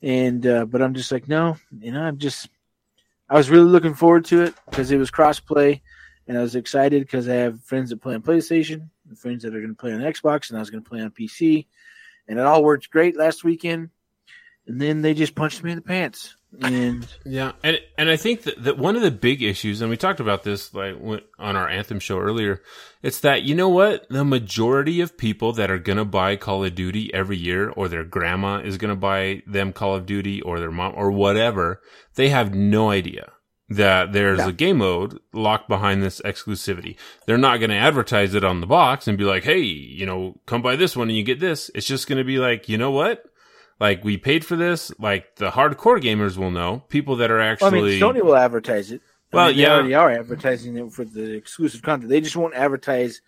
[0.02, 2.48] and uh, but I'm just like, no, you know, I'm just,
[3.28, 5.80] I was really looking forward to it because it was crossplay,
[6.26, 9.54] and I was excited because I have friends that play on PlayStation, and friends that
[9.54, 11.66] are going to play on Xbox, and I was going to play on PC,
[12.28, 13.90] and it all worked great last weekend,
[14.66, 18.42] and then they just punched me in the pants, and Yeah, and and I think
[18.42, 20.94] that, that one of the big issues, and we talked about this like
[21.38, 22.62] on our Anthem show earlier,
[23.02, 26.74] it's that you know what the majority of people that are gonna buy Call of
[26.74, 30.70] Duty every year, or their grandma is gonna buy them Call of Duty, or their
[30.70, 31.80] mom, or whatever,
[32.14, 33.32] they have no idea
[33.70, 34.48] that there's Yeah.
[34.48, 36.96] a game mode locked behind this exclusivity.
[37.26, 40.62] They're not gonna advertise it on the box and be like, hey, you know, come
[40.62, 41.70] buy this one and you get this.
[41.74, 43.22] It's just gonna be like, you know what?
[43.80, 44.92] Like we paid for this.
[44.98, 46.82] Like the hardcore gamers will know.
[46.88, 49.00] People that are well, I mean, Sony will advertise it.
[49.32, 49.72] I Well, mean, they yeah.
[49.74, 52.10] already are advertising it for the exclusive content.
[52.10, 53.20] They just won't advertise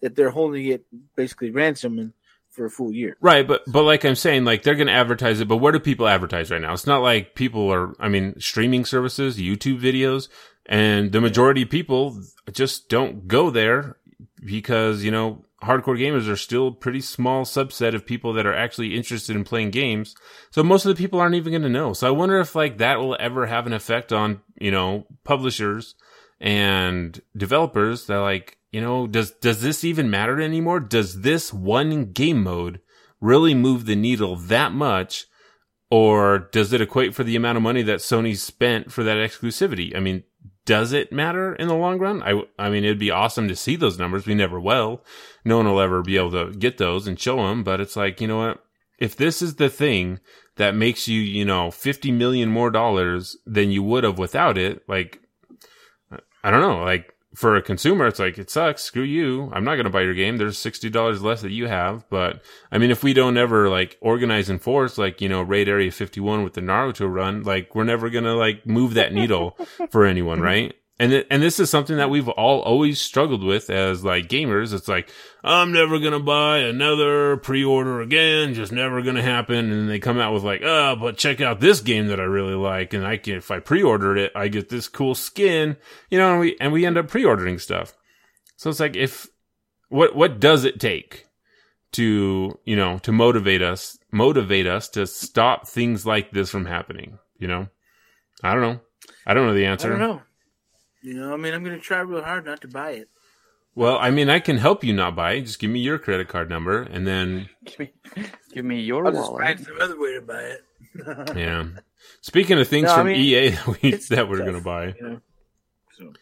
[0.00, 0.84] that they're holding it
[1.16, 2.12] basically ransom and
[2.50, 3.16] for a full year.
[3.20, 5.48] right, but but like I'm saying, like they're gonna advertise it.
[5.48, 6.72] But where do people advertise right now?
[6.72, 7.94] It's not like people are.
[8.00, 10.28] I mean, streaming services, YouTube videos,
[10.64, 12.18] and the majority of people
[12.52, 13.96] just don't go there
[14.42, 18.54] because you know hardcore gamers are still a pretty small subset of people that are
[18.54, 20.14] actually interested in playing games.
[20.50, 21.92] So most of the people aren't even going to know.
[21.92, 25.94] So I wonder if like that will ever have an effect on, you know, publishers
[26.40, 30.80] and developers that like, you know, does, does this even matter anymore?
[30.80, 32.80] Does this one game mode
[33.20, 35.26] really move the needle that much?
[35.88, 39.96] Or does it equate for the amount of money that Sony spent for that exclusivity?
[39.96, 40.24] I mean,
[40.66, 42.22] does it matter in the long run?
[42.22, 44.26] I, I mean, it'd be awesome to see those numbers.
[44.26, 45.02] We never will.
[45.44, 47.64] No one will ever be able to get those and show them.
[47.64, 48.62] But it's like, you know what?
[48.98, 50.20] If this is the thing
[50.56, 54.82] that makes you, you know, 50 million more dollars than you would have without it,
[54.88, 55.20] like,
[56.42, 58.82] I don't know, like, for a consumer, it's like, it sucks.
[58.82, 59.50] Screw you.
[59.52, 60.38] I'm not going to buy your game.
[60.38, 62.08] There's $60 less that you have.
[62.08, 62.40] But
[62.72, 65.90] I mean, if we don't ever like organize and force, like, you know, raid area
[65.90, 69.58] 51 with the Naruto run, like, we're never going to like move that needle
[69.90, 70.74] for anyone, right?
[70.98, 74.72] And it, and this is something that we've all always struggled with as like gamers.
[74.72, 75.10] It's like
[75.44, 79.70] I'm never gonna buy another pre-order again, just never gonna happen.
[79.72, 82.54] And they come out with like, oh, but check out this game that I really
[82.54, 85.76] like, and I can if I pre-ordered it, I get this cool skin,
[86.08, 86.32] you know.
[86.32, 87.94] And we and we end up pre-ordering stuff.
[88.56, 89.28] So it's like if
[89.90, 91.26] what what does it take
[91.92, 97.18] to you know to motivate us motivate us to stop things like this from happening?
[97.38, 97.68] You know,
[98.42, 98.80] I don't know.
[99.26, 99.88] I don't know the answer.
[99.88, 100.22] I don't know.
[101.06, 103.08] You know, I mean, I'm going to try real hard not to buy it.
[103.76, 105.34] Well, I mean, I can help you not buy.
[105.34, 105.42] it.
[105.42, 107.92] Just give me your credit card number, and then Give me,
[108.52, 110.62] give me your I'll just find some other way to buy it.
[111.36, 111.66] yeah.
[112.22, 114.46] Speaking of things No, I from mean, EA that we that we're tough.
[114.46, 115.20] gonna buy, You know,
[115.96, 116.12] so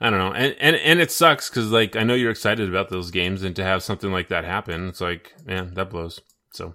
[0.00, 2.90] I don't know, and and and it sucks because like I know you're excited about
[2.90, 6.20] those games, and to have something like that happen, it's like man, that blows.
[6.52, 6.74] So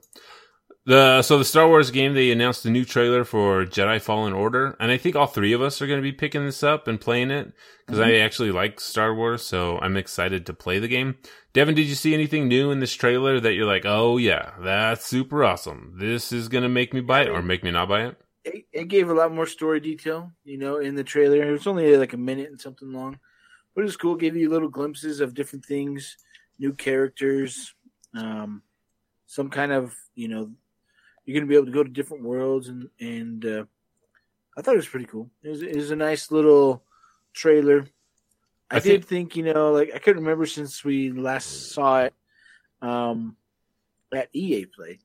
[0.86, 4.76] the so the Star Wars game they announced a new trailer for Jedi Fallen Order,
[4.80, 7.32] and I think all three of us are gonna be picking this up and playing
[7.32, 7.54] it
[7.86, 11.17] because I actually like Star Wars, so I'm excited to play the game.
[11.54, 15.06] Devin, did you see anything new in this trailer that you're like, oh yeah, that's
[15.06, 15.96] super awesome.
[16.00, 18.17] This is gonna make me buy it or make me not buy it?
[18.44, 21.44] it, it gave a lot more story detail, you know, in the trailer.
[21.44, 23.20] It was only like a minute and something long,
[23.76, 24.15] but it was cool.
[24.15, 26.17] It gave you little glimpses of different things,
[26.60, 27.74] new characters,
[28.15, 28.63] um,
[29.28, 30.52] some kind of, you know,
[31.25, 33.63] you're going to be able to go to different worlds, and and uh,
[34.57, 35.29] I thought it was pretty cool.
[35.43, 36.84] It was, it was a nice little
[37.34, 37.86] trailer.
[38.69, 42.03] I, I did think- think, you know, like I couldn't remember since we last saw
[42.03, 42.13] it
[42.81, 43.36] um,
[44.13, 44.99] at EA Play,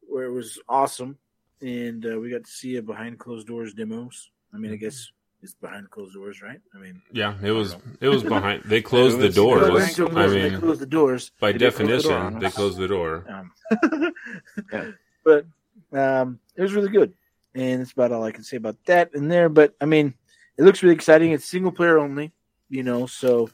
[0.00, 1.18] where it was awesome
[1.60, 4.30] and uh, we got to see a behind closed doors demos.
[4.52, 5.10] I mean, I guess
[5.42, 6.60] it's behind closed doors, right?
[6.74, 8.62] I mean, Yeah, it was it was behind.
[8.64, 9.70] They closed the doors.
[9.70, 11.30] was- closed I doors, they mean, closed the doors.
[11.40, 13.24] by They did close the door definition, they closed the door.
[13.28, 14.12] Um,
[14.72, 14.90] Yeah.
[15.24, 15.46] But
[15.92, 17.14] um, it was really good,
[17.54, 19.48] and that's about all I can say about that in there.
[19.48, 20.14] But I mean,
[20.58, 21.32] it looks really exciting.
[21.32, 22.32] It's single player only,
[22.68, 23.48] you know, so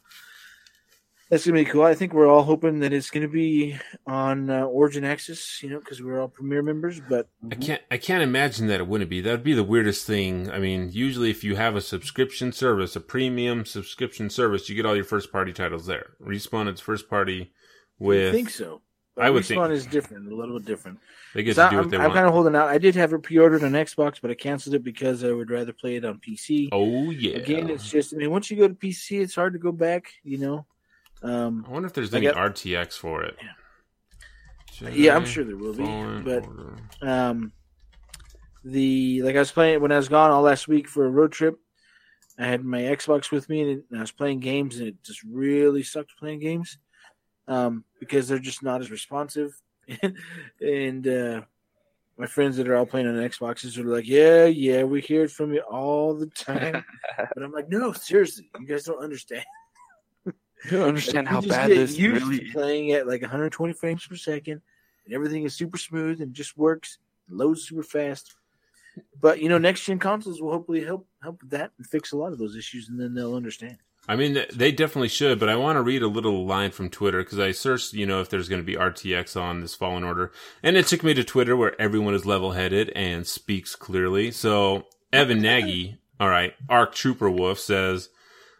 [1.30, 1.84] that's gonna be cool.
[1.84, 5.78] I think we're all hoping that it's gonna be on uh, Origin Access, you know,
[5.78, 7.00] because we're all Premier members.
[7.00, 9.20] But I can't I can't imagine that it wouldn't be.
[9.20, 10.50] That'd be the weirdest thing.
[10.50, 14.84] I mean, usually if you have a subscription service, a premium subscription service, you get
[14.84, 16.10] all your first party titles there.
[16.20, 17.52] Respawn its first party
[17.98, 18.30] with.
[18.30, 18.82] I think so.
[19.20, 20.98] But I would Respawn think- is different, a little bit different.
[21.34, 22.14] they get So to do I'm, they I'm want.
[22.14, 22.68] kind of holding out.
[22.68, 25.72] I did have it pre-ordered on Xbox, but I canceled it because I would rather
[25.72, 26.68] play it on PC.
[26.72, 27.36] oh yeah.
[27.36, 30.12] Again, it's just I mean, once you go to PC, it's hard to go back.
[30.24, 30.66] You know.
[31.22, 33.36] Um, I wonder if there's any got- RTX for it.
[34.92, 35.84] yeah, I'm sure there will be,
[36.24, 36.76] but Order.
[37.02, 37.52] um,
[38.64, 41.32] the like I was playing when I was gone all last week for a road
[41.32, 41.58] trip.
[42.38, 45.82] I had my Xbox with me, and I was playing games, and it just really
[45.82, 46.78] sucked playing games
[47.50, 49.60] um, because they're just not as responsive.
[50.60, 51.42] and uh,
[52.16, 55.32] my friends that are all playing on Xboxes are like, "Yeah, yeah, we hear it
[55.32, 56.84] from you all the time."
[57.18, 59.44] but I'm like, "No, seriously, you guys don't understand.
[60.26, 60.32] You
[60.70, 62.52] don't understand how bad this used really is.
[62.52, 64.62] playing at like 120 frames per second,
[65.04, 68.36] and everything is super smooth and just works, loads super fast.
[69.20, 72.16] But you know, next gen consoles will hopefully help help with that and fix a
[72.16, 73.78] lot of those issues, and then they'll understand.
[74.08, 77.22] I mean, they definitely should, but I want to read a little line from Twitter
[77.22, 80.32] because I searched, you know, if there's going to be RTX on this Fallen Order,
[80.62, 84.30] and it took me to Twitter where everyone is level-headed and speaks clearly.
[84.30, 88.08] So Evan Nagy, all right, Arc Trooper Wolf says,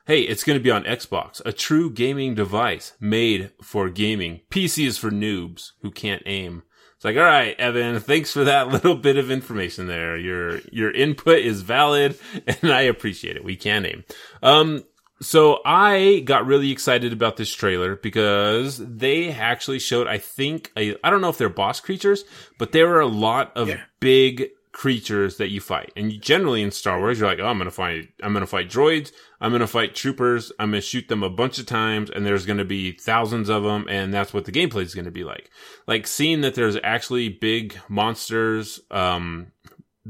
[0.06, 4.42] "Hey, it's going to be on Xbox, a true gaming device made for gaming.
[4.50, 6.62] PC is for noobs who can't aim."
[7.00, 10.18] It's like, all right, Evan, thanks for that little bit of information there.
[10.18, 13.42] Your your input is valid, and I appreciate it.
[13.42, 14.04] We can aim.
[14.42, 14.84] Um,
[15.20, 20.96] so I got really excited about this trailer because they actually showed, I think, a,
[21.04, 22.24] I don't know if they're boss creatures,
[22.58, 23.80] but there are a lot of Yeah.
[24.00, 25.92] big creatures that you fight.
[25.96, 29.10] And generally in Star Wars, you're like, oh, I'm gonna fight, I'm gonna fight droids,
[29.40, 32.64] I'm gonna fight troopers, I'm gonna shoot them a bunch of times, and there's gonna
[32.64, 35.50] be thousands of them, and that's what the gameplay is gonna be like.
[35.88, 39.48] Like seeing that there's actually big monsters, um,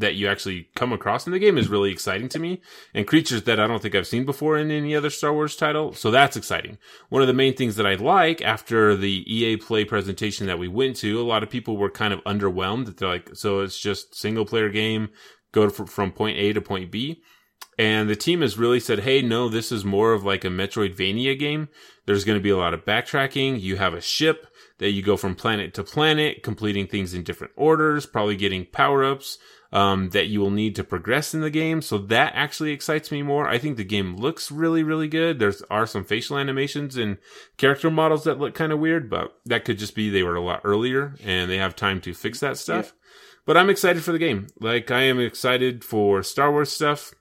[0.01, 2.61] that you actually come across in the game is really exciting to me
[2.95, 5.93] and creatures that I don't think I've seen before in any other Star Wars title.
[5.93, 6.79] So that's exciting.
[7.09, 10.69] One of the main things that I like after the EA Play presentation that we
[10.69, 13.79] went to, a lot of people were kind of underwhelmed that they're like, so it's
[13.79, 15.11] just single player game,
[15.53, 17.23] go from point A to point B.
[17.79, 21.39] And the team has really said, hey, no, this is more of like a Metroidvania
[21.39, 21.69] game.
[22.07, 23.61] There's going to be a lot of backtracking.
[23.61, 24.47] You have a ship
[24.81, 29.05] that you go from planet to planet, completing things in different orders, probably getting power
[29.05, 29.39] ups
[29.73, 31.83] um, that you will need to progress in the game.
[31.83, 33.47] So that actually excites me more.
[33.47, 35.39] I think the game looks really, really good.
[35.39, 37.19] There's are some facial animations and
[37.59, 40.43] character models that look kind of weird, but that could just be they were a
[40.43, 42.95] lot earlier and they have time to fix that stuff.
[43.45, 44.47] But I'm excited for the game.
[44.61, 47.15] Like I am excited for Star Wars stuff.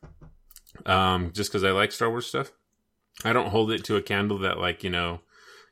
[0.86, 2.52] Um, just because I like Star Wars stuff.
[3.26, 5.20] I don't hold it to a candle that like, you know,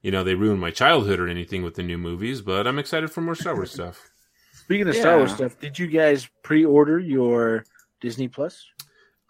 [0.01, 3.11] you know, they ruined my childhood or anything with the new movies, but I'm excited
[3.11, 4.09] for more Star Wars stuff.
[4.53, 7.63] Speaking of Star Wars stuff, did you guys pre-order your
[8.01, 8.65] Disney Plus?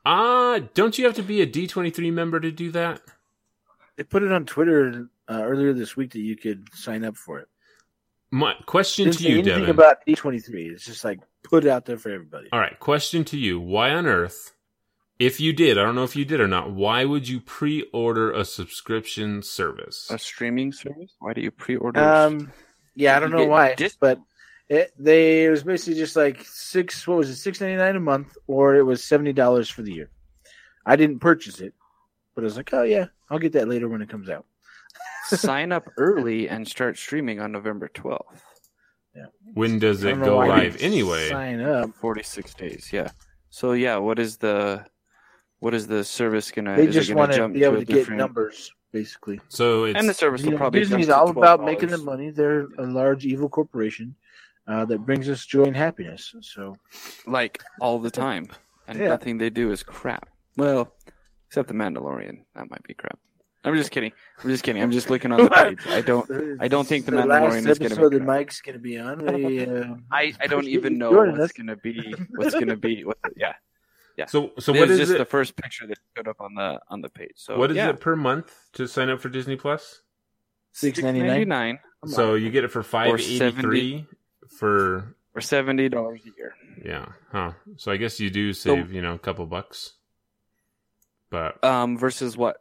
[0.05, 3.01] Ah, don't you have to be a D23 member to do that?
[3.97, 7.39] They put it on Twitter uh, earlier this week that you could sign up for
[7.39, 7.47] it.
[8.31, 9.69] My question Didn't to say you, anything Devin.
[9.69, 10.71] about D23.
[10.71, 12.49] It's just like put it out there for everybody.
[12.51, 13.59] All right, question to you.
[13.59, 14.53] Why on earth,
[15.19, 18.31] if you did, I don't know if you did or not, why would you pre-order
[18.31, 20.07] a subscription service?
[20.11, 21.15] A streaming service?
[21.19, 21.99] Why do you pre-order?
[21.99, 22.51] Um,
[22.95, 24.19] yeah, I don't You know why, dis- but
[24.69, 27.07] it, they it was basically just like six.
[27.07, 27.35] What was it?
[27.35, 30.09] Six ninety nine a month, or it was seventy dollars for the year.
[30.85, 31.73] I didn't purchase it,
[32.35, 34.45] but I was like, oh yeah, I'll get that later when it comes out.
[35.27, 38.21] sign up early and start streaming on November 12th.
[39.15, 39.25] Yeah.
[39.53, 41.29] When does it go live anyway?
[41.29, 41.93] Sign up.
[41.95, 43.09] 46 days, yeah.
[43.49, 44.85] So yeah, what is the
[45.59, 46.75] what is the service gonna?
[46.75, 48.71] They is it just gonna want to jump be able a to get different- numbers,
[48.91, 49.39] basically.
[49.49, 51.65] So it's and the service You will know, probably Disney's jump all to about $12.
[51.65, 52.29] making the money.
[52.31, 54.15] They're a large evil corporation
[54.67, 56.35] uh, that brings us joy and happiness.
[56.41, 56.75] So
[57.25, 58.47] like all the time,
[58.87, 59.07] and Yeah.
[59.09, 60.29] nothing they do is crap.
[60.57, 60.93] Well,
[61.47, 63.19] except the Mandalorian, that might be crap.
[63.63, 64.13] I'm just kidding.
[64.43, 64.81] I'm just kidding.
[64.81, 65.79] I'm just looking on the page.
[65.87, 66.61] I don't.
[66.61, 68.23] I don't think the last Mandalorian is gonna be episode that.
[68.23, 69.17] Mike's going to be on.
[69.25, 72.15] They, uh, I, I don't even know what's gonna be.
[72.35, 73.03] What's gonna be?
[73.03, 73.17] What?
[73.23, 73.53] The,
[74.17, 74.25] yeah.
[74.25, 75.17] so so This what is is just it?
[75.19, 77.33] the first picture that showed up on the on the page.
[77.35, 77.89] So what is yeah.
[77.89, 80.01] it per month to sign up for Disney Plus?
[80.73, 81.79] Six ninety nine.
[82.05, 84.05] $6.99 So you get it for five eighty three
[84.59, 86.53] for or seventy dollars a year.
[86.83, 87.53] yeah, huh?
[87.77, 89.93] So I guess you do save you know a couple bucks,
[91.29, 92.57] but Um, versus what?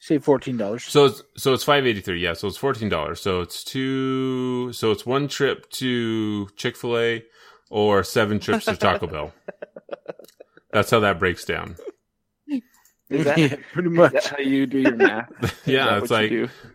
[0.00, 0.84] Say fourteen dollars.
[0.84, 2.32] So it's so it's five eighty three, yeah.
[2.34, 3.20] So it's fourteen dollars.
[3.20, 4.72] So it's two.
[4.72, 7.24] So it's one trip to Chick fil A
[7.68, 9.34] or seven trips to Taco Bell.
[10.72, 11.76] That's how that breaks down.
[13.10, 14.12] Is that- yeah, pretty much.
[14.12, 15.30] That's how you do your math.
[15.66, 16.30] Yeah, it's like?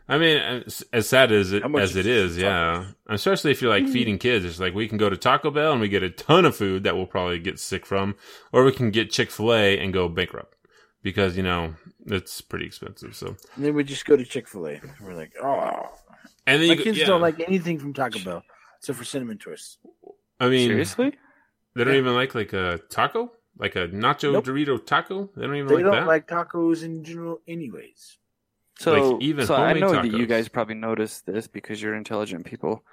[0.08, 2.86] I mean, as, as sad as it as it is is, yeah.
[3.08, 5.82] Especially if you're like feeding kids, it's like we can go to Taco Bell and
[5.82, 8.16] we get a ton of food that we'll probably get sick from,
[8.52, 10.56] or we can get Chick Fil A and go bankrupt
[11.04, 11.76] because you know
[12.08, 13.16] it's pretty expensive.
[13.16, 14.82] So And then we just go to Chick Fil A.
[15.02, 15.90] We're like, oh,
[16.48, 17.06] and then my you go- kids yeah.
[17.08, 18.44] don't like anything from Taco Bell
[18.80, 19.78] except for cinnamon twists.
[20.40, 21.14] I mean, Seriously?
[21.76, 22.00] They don't Yeah.
[22.00, 24.46] even like like a taco, like a nacho Nope.
[24.46, 25.30] Dorito taco.
[25.36, 26.08] They don't even They like don't that.
[26.08, 28.18] like tacos in general, anyways.
[28.80, 31.94] So, Like, even so I homemade know that you guys probably noticed this because you're
[31.96, 32.84] intelligent people,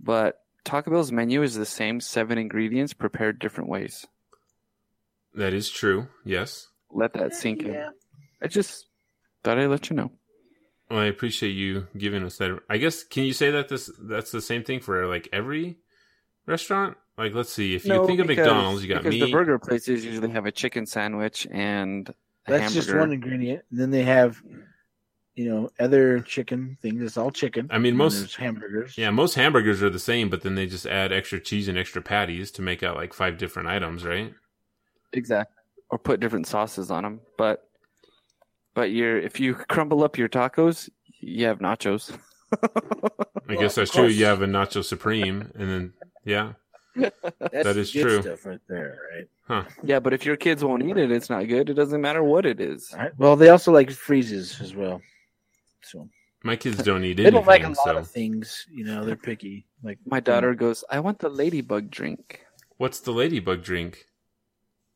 [0.00, 4.06] but Taco Bell's menu is the same seven ingredients prepared different ways.
[5.34, 6.08] that is true.
[6.24, 7.72] Yes, Let that sink in.
[7.74, 7.90] Yeah.
[8.42, 8.86] I just
[9.44, 10.10] thought I'd let you know.
[10.90, 12.58] well, I appreciate you giving us that.
[12.68, 15.78] I guess can you say that this that's the same thing for like every
[16.46, 16.96] restaurant?
[17.18, 17.74] Like, let's see.
[17.74, 19.26] If you No, think of because- McDonald's, you got because meat.
[19.26, 22.14] the burger places usually have a chicken sandwich and a
[22.52, 23.62] That's just one ingredient.
[23.70, 24.40] And then they have,
[25.34, 27.02] you know, other chicken things.
[27.02, 27.68] It's all chicken.
[27.70, 28.96] I mean, most- hamburgers.
[28.96, 32.00] Yeah, most hamburgers are the same, but then they just add extra cheese and extra
[32.00, 34.32] patties to make out like five different items, right?
[35.12, 35.56] Exactly.
[35.90, 37.20] Or put different sauces on them.
[37.36, 37.68] But
[38.74, 40.88] but you're if you crumble up your tacos,
[41.18, 42.16] you have nachos.
[42.62, 42.68] I
[43.48, 44.06] Well, guess that's true.
[44.06, 45.92] You have a nacho supreme, and then
[46.24, 46.52] yeah,
[46.96, 47.14] That's
[47.50, 48.22] That the is good true.
[48.22, 48.98] Stuff right there,
[49.48, 49.66] right?
[49.84, 51.70] yeah, but if your kids won't eat it, it's not good.
[51.70, 52.92] It doesn't matter what it is.
[52.92, 53.12] All right.
[53.18, 55.00] Well, they also like freezes as well.
[55.82, 56.08] So
[56.44, 57.16] my kids don't eat it.
[57.18, 57.34] they anything.
[57.34, 58.66] don't like a lot so of things.
[58.70, 59.66] You know, they're picky.
[59.82, 62.44] Like My daughter goes, I want the ladybug drink.
[62.76, 64.06] what's the ladybug drink?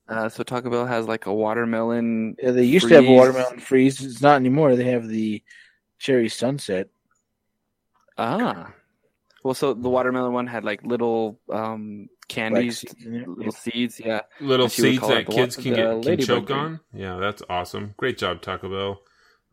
[0.09, 2.37] Uh, so Taco Bell has like a watermelon.
[2.43, 4.05] Yeah, they used to have a watermelon freeze.
[4.05, 4.77] It's not anymore.
[4.77, 5.43] They have the
[5.99, 6.89] cherry sunset.
[8.19, 8.73] Ah.
[9.45, 12.95] Well, so the watermelon one had like little um, like, candies, seeds
[13.27, 14.01] little seeds.
[14.01, 14.23] Yeah.
[14.41, 16.51] Little And she would seeds that the wa- kids can get can choke drink.
[16.61, 16.81] on.
[16.95, 17.95] Yeah, that's awesome.
[17.99, 19.01] Great job, Taco Bell.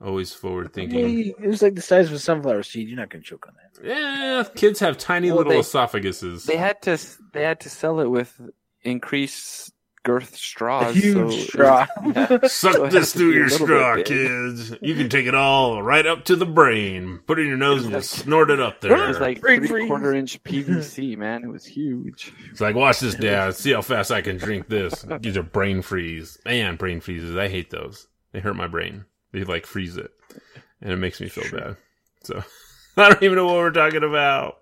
[0.03, 1.33] Always forward Yeah, thinking.
[1.43, 2.87] It was like the size of a sunflower seed.
[2.87, 3.85] You're not going to choke on that.
[3.87, 6.45] Yeah, kids have tiny Well, little they- esophaguses.
[6.45, 6.97] They had to
[7.33, 8.39] they had to sell it with
[8.83, 9.73] increased
[10.03, 10.95] girth straws.
[10.95, 11.87] Huge so- straw.
[12.15, 12.39] Yeah.
[12.47, 14.73] Suck So this through your straw, kids.
[14.81, 17.19] You can take it all right up to the brain.
[17.27, 19.03] Put it in your nose and just snort it up there.
[19.03, 19.87] It was like Free, three free.
[19.87, 21.43] quarter inch PVC, man.
[21.43, 22.33] It was huge.
[22.49, 23.55] It's like, watch this, Dad.
[23.55, 25.05] See how fast I can drink this.
[25.19, 26.37] These are brain freeze.
[26.45, 27.35] Man, brain freezes.
[27.37, 28.07] I hate those.
[28.33, 29.05] They hurt my brain.
[29.33, 30.11] They like freeze it,
[30.81, 31.77] and it makes me feel bad.
[32.23, 32.43] So
[32.97, 34.55] I don't even know what we're talking about.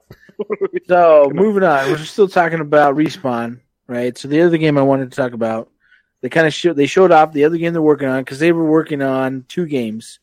[0.88, 3.60] So moving on, we're still talking about respawn,
[3.90, 4.18] right?
[4.18, 5.70] So the other game I wanted to talk about,
[6.22, 8.52] they kind of showed they showed off the other game they're working on because they
[8.52, 10.20] were working on two games,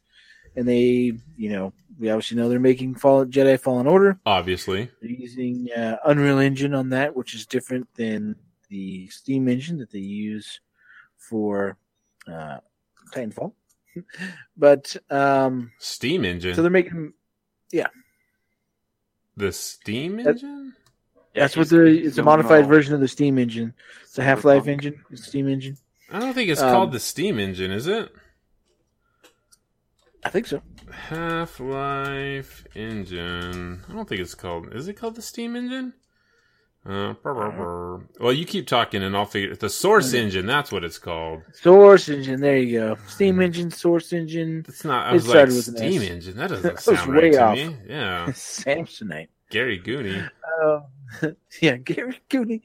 [0.54, 4.18] and they, you know, we obviously know they're making Fall Jedi Fallen Order.
[4.24, 8.36] Obviously, They're using uh, Unreal Engine on that, which is different than
[8.68, 10.60] the Steam engine that they use
[11.16, 11.76] for
[12.30, 12.58] uh,
[13.12, 13.52] Titanfall.
[14.56, 16.54] but um, Steam engine.
[16.54, 17.14] so they're making
[17.72, 17.88] yeah.
[19.36, 20.72] the Steam That-
[21.36, 21.42] engine.
[21.42, 21.86] that's what they're.
[21.86, 22.68] It's a modified no.
[22.68, 23.74] version of the Steam engine.
[24.02, 25.76] It's a Half Life engine, the Steam engine.
[26.10, 28.10] I don't think it's Um, called the Steam engine, is it?
[30.24, 30.62] I think so.
[30.90, 33.82] Half Life engine.
[33.88, 34.72] I don't think it's called.
[34.74, 35.92] Is it called the Steam engine?
[36.84, 38.00] Uh, brr, brr, brr.
[38.20, 39.50] Well, you keep talking, and I'll figure.
[39.52, 39.60] It.
[39.60, 40.46] The Source engine.
[40.46, 41.42] That's what it's called.
[41.52, 42.40] Source engine.
[42.40, 42.96] There you go.
[43.08, 45.06] Steam engine, Source engine, It's not.
[45.06, 46.08] I It was like started with Steam S.
[46.08, 46.36] engine.
[46.36, 47.76] That doesn't That was sound right way to me.
[47.88, 49.28] Yeah, Samsonite.
[49.50, 50.28] Gary Gooney.
[50.62, 50.80] Uh,
[51.60, 52.62] yeah, Gary Cooney.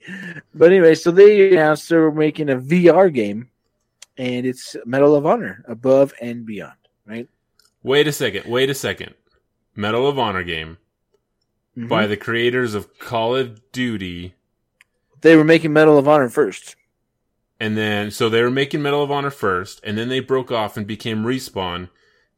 [0.54, 3.50] But anyway, so they announced they were making a VR game,
[4.18, 6.74] and it's Medal of Honor, Above and Beyond.
[7.06, 7.28] Right?
[7.84, 8.46] Wait a second.
[8.46, 9.14] Wait a second.
[9.76, 10.78] Medal of Honor game
[11.78, 11.88] Mhm.
[11.88, 14.34] by the creators of Call of Duty,
[15.22, 16.76] They were making Medal of Honor first.
[17.60, 20.76] and then so they were making Medal of Honor first, and then they broke off
[20.78, 21.90] and became Respawn.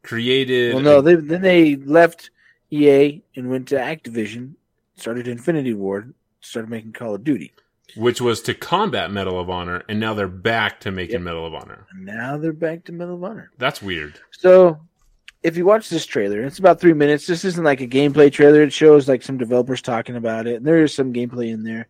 [0.03, 0.73] Created.
[0.75, 2.29] Well, no, they, then they left
[2.69, 4.53] EA and went to Activision,
[4.95, 7.53] started Infinity Ward, started making Call of Duty.
[7.95, 11.21] which was to combat Medal of Honor, and now they're back to making Yep.
[11.21, 11.85] Medal of Honor.
[11.91, 13.51] And now they're back to Medal of Honor.
[13.59, 14.19] That's weird.
[14.31, 14.79] So,
[15.43, 17.27] if you watch this trailer, it's about three minutes.
[17.27, 18.61] This isn't like a gameplay trailer.
[18.63, 21.87] It shows like some developers talking about it, and there is some gameplay in there.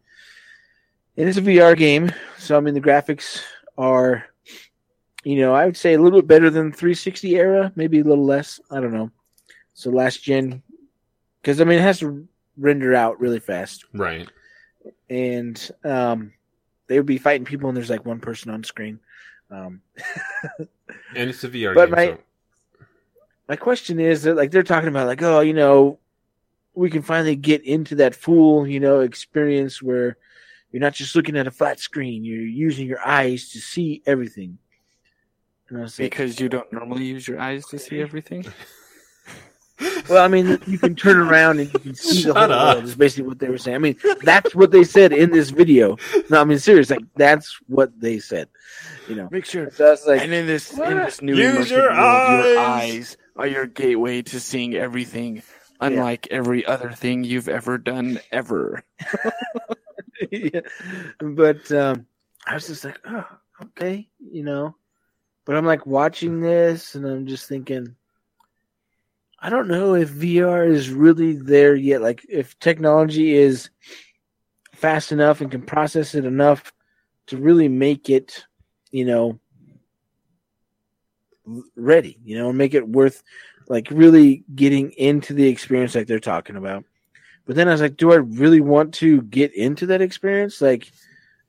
[1.15, 3.41] And It is a VR game, so I mean the graphics
[3.77, 4.25] are,
[5.23, 8.25] you know, I would say a little bit better than 360 era, maybe a little
[8.25, 8.59] less.
[8.71, 9.11] I don't know.
[9.75, 10.63] So last gen,
[11.41, 12.27] because I mean it has to
[12.57, 14.29] render out really fast, Right.
[15.09, 16.33] and um,
[16.87, 18.99] they would be fighting people, and there's like one person on screen.
[19.51, 19.81] Um,
[21.15, 21.95] And it's a VR But game.
[21.95, 22.19] my- so-
[23.49, 25.99] my question is that like they're talking about like oh you know
[26.75, 30.17] we can finally get into that full you know experience where
[30.71, 34.57] you're not just looking at a flat screen you're using your eyes to see everything
[35.69, 38.45] and I was like, Because you don't normally use your eyes to see everything.
[40.09, 42.75] well I mean you can turn around and you can see the whole up.
[42.75, 45.49] world is basically what they were saying I mean that's what they said in this
[45.49, 45.97] video
[46.29, 48.49] no I mean serious like that's what they said
[49.09, 49.71] you know Make sure.
[49.71, 52.57] so like and in this in this new Use your world, your eyes.
[52.57, 55.41] eyes are your gateway to seeing everything,
[55.81, 58.83] unlike every other thing you've ever done ever.
[60.31, 60.61] yeah.
[61.19, 62.05] But um,
[62.45, 63.25] I was just like, oh,
[63.63, 64.75] okay, you know.
[65.45, 67.95] But I'm like watching this and I'm just thinking,
[69.43, 72.01] I don't know if VR is really there yet.
[72.01, 73.69] Like, if technology is
[74.71, 76.71] fast enough and can process it enough
[77.27, 78.45] to really make it,
[78.91, 79.37] you know,
[81.75, 83.21] ready, you know, make it worth
[83.67, 86.85] like really getting into the experience like they're talking about.
[87.45, 90.61] But then I was like, do I really want to get into that experience?
[90.61, 90.89] Like,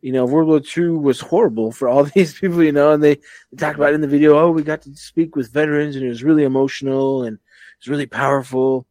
[0.00, 3.20] you know, World War II was horrible for all these people, you know, and they,
[3.52, 4.36] they talked about in the video.
[4.36, 7.38] Oh, we got to speak with veterans, and it was really emotional and
[7.84, 8.86] it was really powerful.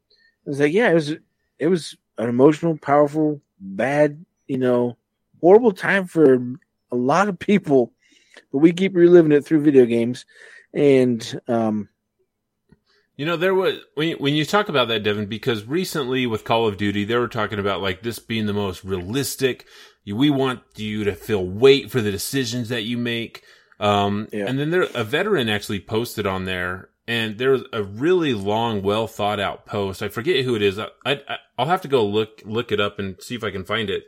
[0.46, 1.16] I was like, yeah, it was
[1.60, 4.98] it was an emotional, powerful, bad, you know,
[5.42, 6.36] horrible time for
[6.92, 7.92] a lot of people.
[8.52, 10.26] But we keep reliving it through video games,
[10.74, 11.90] and um,
[13.16, 16.44] You know, there was when you, when you talk about that, Devin, because recently with
[16.44, 19.66] Call of Duty, they were talking about like this being the most realistic.
[20.06, 23.44] We want you to feel weight for the decisions that you make.
[23.80, 24.46] Um, Yeah.
[24.48, 28.82] and then there, a veteran actually posted on there, and there was a really long,
[28.82, 30.02] well thought out post.
[30.02, 30.80] I forget who it is.
[30.80, 31.20] I, I,
[31.58, 34.06] I'll have to go look look it up and see if I can find it.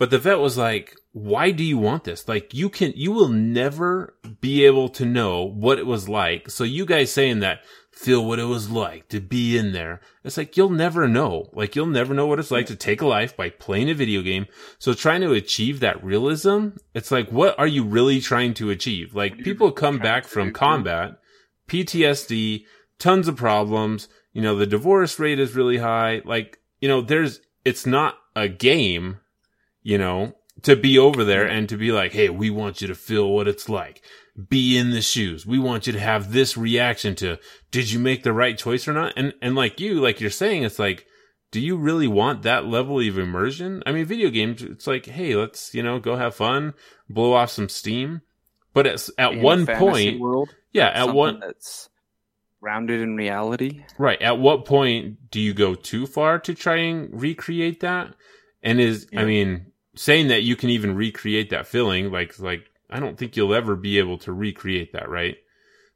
[0.00, 2.26] But the vet was like, why do you want this?
[2.26, 6.48] Like you can, you will never be able to know what it was like.
[6.48, 7.60] So you guys saying that,
[7.92, 10.00] feel what it was like to be in there.
[10.24, 11.50] It's like, you'll never know.
[11.52, 14.22] Like you'll never know what it's like to take a life by playing a video
[14.22, 14.46] game.
[14.78, 19.14] So trying to achieve that realism, it's like, what are you really trying to achieve?
[19.14, 21.18] Like people come back from combat,
[21.70, 22.64] PTSD,
[22.98, 24.08] tons of problems.
[24.32, 26.22] You know, the divorce rate is really high.
[26.24, 29.18] Like, you know, there's, it's not a game
[29.82, 32.94] you know, to be over there and to be like, hey, we want you to
[32.94, 34.02] feel what it's like.
[34.48, 35.46] Be in the shoes.
[35.46, 37.38] We want you to have this reaction to,
[37.70, 39.14] did you make the right choice or not?
[39.16, 41.06] And, and like you, like you're saying, it's like,
[41.50, 43.82] do you really want that level of immersion?
[43.84, 46.74] I mean, video games, it's like, hey, let's, you know, go have fun,
[47.08, 48.22] blow off some steam.
[48.72, 51.88] But at, at In one point, world, yeah, at something one, that's
[52.60, 53.84] grounded in reality.
[53.98, 54.20] Right.
[54.20, 58.14] At what point do you go too far to try and recreate that?
[58.62, 63.00] And is, I mean, saying that you can even recreate that feeling, like, like, I
[63.00, 65.36] don't think you'll ever be able to recreate that, right?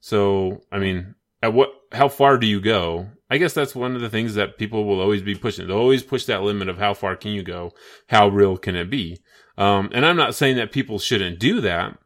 [0.01, 3.09] So, I mean, at what, how far do you go?
[3.29, 5.66] I guess that's one of the things that people will always be pushing.
[5.66, 7.72] They'll always push that limit of how far can you go?
[8.09, 9.18] How real can it be?
[9.59, 11.99] Um, and I'm not saying that people shouldn't do that,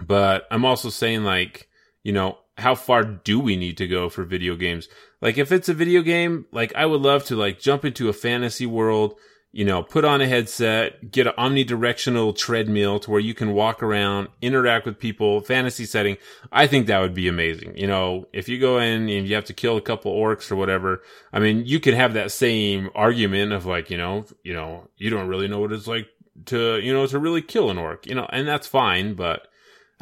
[0.00, 1.68] but I'm also saying like,
[2.02, 4.88] you know, how far do we need to go for video games?
[5.20, 8.12] Like if it's a video game, like I would love to like jump into a
[8.12, 9.14] fantasy world,
[9.52, 13.82] you know, put on a headset, get an omnidirectional treadmill to where you can walk
[13.82, 16.16] around, interact with people, fantasy setting.
[16.50, 17.76] I think that would be amazing.
[17.76, 20.56] You know, if you go in and you have to kill a couple orcs or
[20.56, 24.88] whatever, I mean, you could have that same argument of like, you know, you know,
[24.96, 26.08] you don't really know what it's like
[26.46, 29.48] to, you know, to really kill an orc, you know, and that's fine, but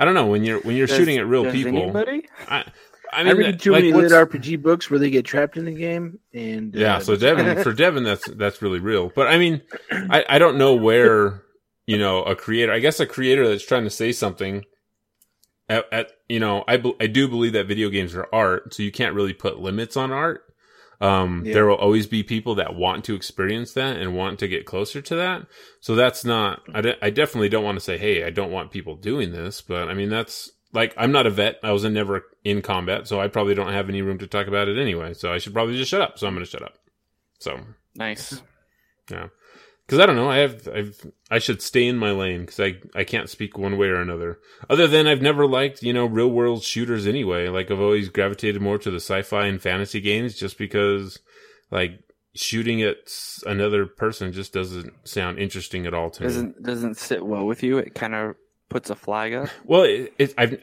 [0.00, 1.76] I don't know when you're when you're Does- shooting at real does people.
[1.82, 2.26] Anybody?
[2.48, 2.64] I,
[3.12, 5.56] I I, mean, read too like, many what's- lit RPG books where they get trapped
[5.56, 9.12] in the game, and Yeah, uh, so Devin for Devin that's that's really real.
[9.14, 9.60] But I mean,
[9.92, 11.42] I, I don't know where,
[11.86, 14.64] you know, a creator I guess a creator that's trying to say something
[15.68, 18.90] at, at you know, I I do believe that video games are art, so you
[18.92, 20.42] can't really put limits on art.
[21.00, 21.54] Um Yeah.
[21.54, 25.00] there will always be people that want to experience that and want to get closer
[25.00, 25.46] to that.
[25.80, 28.70] So that's not I, de- I definitely don't want to say, "Hey, I don't want
[28.70, 31.58] people doing this," but I mean, that's like I'm not a vet.
[31.62, 34.68] I was never in combat, so I probably don't have any room to talk about
[34.68, 35.14] it anyway.
[35.14, 36.18] So I should probably just shut up.
[36.18, 36.74] So I'm going to shut up.
[37.38, 37.58] So,
[37.96, 38.40] Nice.
[39.90, 42.76] Because I don't know, I have, I've, I should stay in my lane because I,
[42.94, 44.38] I can't speak one way or another.
[44.68, 47.48] Other than I've never liked, you know, real world shooters anyway.
[47.48, 51.18] Like I've always gravitated more to the sci-fi and fantasy games just because,
[51.72, 52.04] like,
[52.36, 52.98] shooting at
[53.44, 56.28] another person just doesn't sound interesting at all to me.
[56.28, 57.78] Doesn't doesn't sit well with you.
[57.78, 58.36] It kind of
[58.68, 59.48] puts a flag up.
[59.64, 60.62] Well, it, it, I've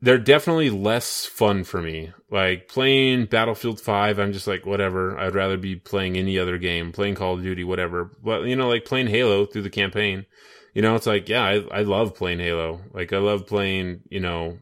[0.00, 2.12] they're definitely less fun for me.
[2.30, 5.18] Like playing Battlefield Five, I'm just like whatever.
[5.18, 8.10] I'd rather be playing any other game, playing Call of Duty, whatever.
[8.22, 10.26] But you know, like playing Halo through the campaign.
[10.74, 12.82] You know, it's like yeah, I I love playing Halo.
[12.92, 14.58] Like I love playing you know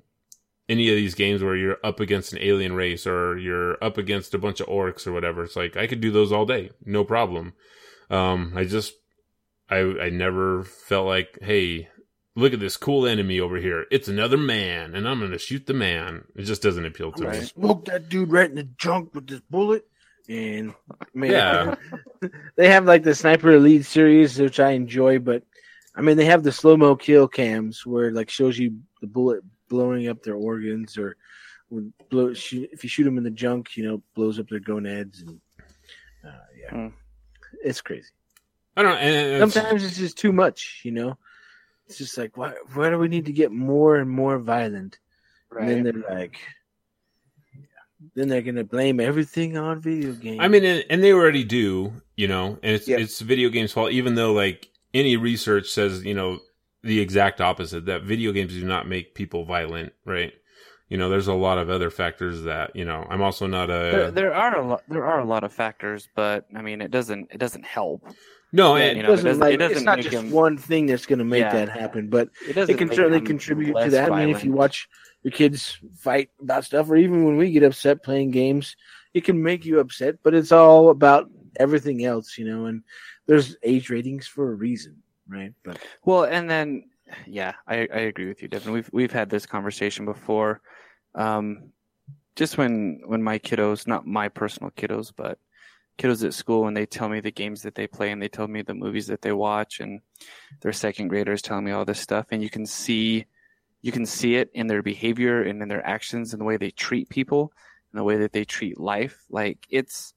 [0.68, 4.34] any of these games where you're up against an alien race or you're up against
[4.34, 5.44] a bunch of orcs or whatever.
[5.44, 7.54] It's like I could do those all day, no problem.
[8.08, 8.94] Um, I just
[9.68, 11.88] I I never felt like hey
[12.36, 13.86] look at this cool enemy over here.
[13.90, 16.24] It's another man, and I'm gonna shoot the man.
[16.34, 17.36] It just doesn't appeal to I'm me.
[17.36, 19.86] gonna smoke that dude right in the junk with this bullet.
[20.28, 20.74] And
[21.12, 21.74] man, Yeah.
[22.56, 25.42] they have like the Sniper Elite series, which I enjoy, but
[25.94, 29.06] I mean they have the slow mo kill cams where it like shows you the
[29.06, 31.16] bullet blowing up their organs, or
[31.68, 34.60] when blow shoot, if you shoot them in the junk, you know, blows up their
[34.60, 35.40] gonads, and
[36.26, 36.88] uh, yeah, Hmm.
[37.62, 38.08] it's crazy.
[38.76, 38.92] I don't.
[38.92, 38.98] know.
[38.98, 41.18] And it's- Sometimes it's just too much, you know.
[41.86, 44.98] It's just like why why do we need to get more and more violent?
[45.56, 46.40] And then they're like,
[48.14, 50.38] then they're gonna blame everything on video games.
[50.40, 52.98] I mean, and, and they already do, you know, and it's Yeah.
[52.98, 53.92] it's video games' fault.
[53.92, 56.40] Even though like any research says, you know,
[56.82, 60.32] the exact opposite that video games do not make people violent, right?
[60.88, 63.06] you know, there's a lot of other factors that you know.
[63.08, 64.82] I'm also not a There, there are a lot.
[64.88, 67.30] There are a lot of factors, but I mean, it doesn't.
[67.32, 68.06] It doesn't help.
[68.54, 71.06] No, it know, doesn't doesn't- like, it doesn't it's not just him- one thing that's
[71.06, 71.52] going to make Yeah.
[71.52, 72.74] that happen, but It doesn't.
[72.74, 74.10] it can certainly contribute to that.
[74.12, 74.88] I mean, if you watch
[75.22, 78.76] your kids fight about stuff, or even when we get upset playing games,
[79.14, 80.16] it can make you upset.
[80.22, 82.66] But it's all about everything else, you know.
[82.66, 82.82] And
[83.26, 85.52] there's age ratings for a reason, right?
[85.64, 86.84] But Well, and then
[87.26, 88.72] yeah, I, I agree with you, Devin.
[88.72, 90.60] We've we've had this conversation before.
[91.14, 91.70] Um,
[92.36, 95.38] just when when my kiddos, not my personal kiddos, but
[95.98, 98.48] kiddos at school, and they tell me the games that they play and they tell
[98.48, 100.00] me the movies that they watch, and
[100.60, 103.26] their second graders telling me all this stuff, and you can see
[103.82, 106.70] you can see it in their behavior and in their actions and the way they
[106.70, 107.52] treat people
[107.92, 109.22] and the way that they treat life.
[109.28, 110.14] Like it's,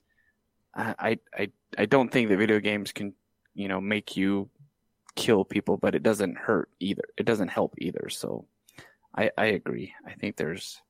[0.74, 3.14] I I I, don't think that video games can
[3.54, 4.50] you know make you
[5.16, 7.04] kill people, but it doesn't hurt either.
[7.18, 8.08] It doesn't help either.
[8.10, 8.46] So
[9.14, 9.94] I, I agree.
[10.06, 10.82] I think there's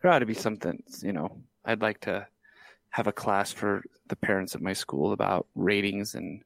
[0.00, 0.82] there ought to be something.
[1.02, 2.26] You know, I'd like to
[2.96, 6.42] have a class for the parents at my school about ratings and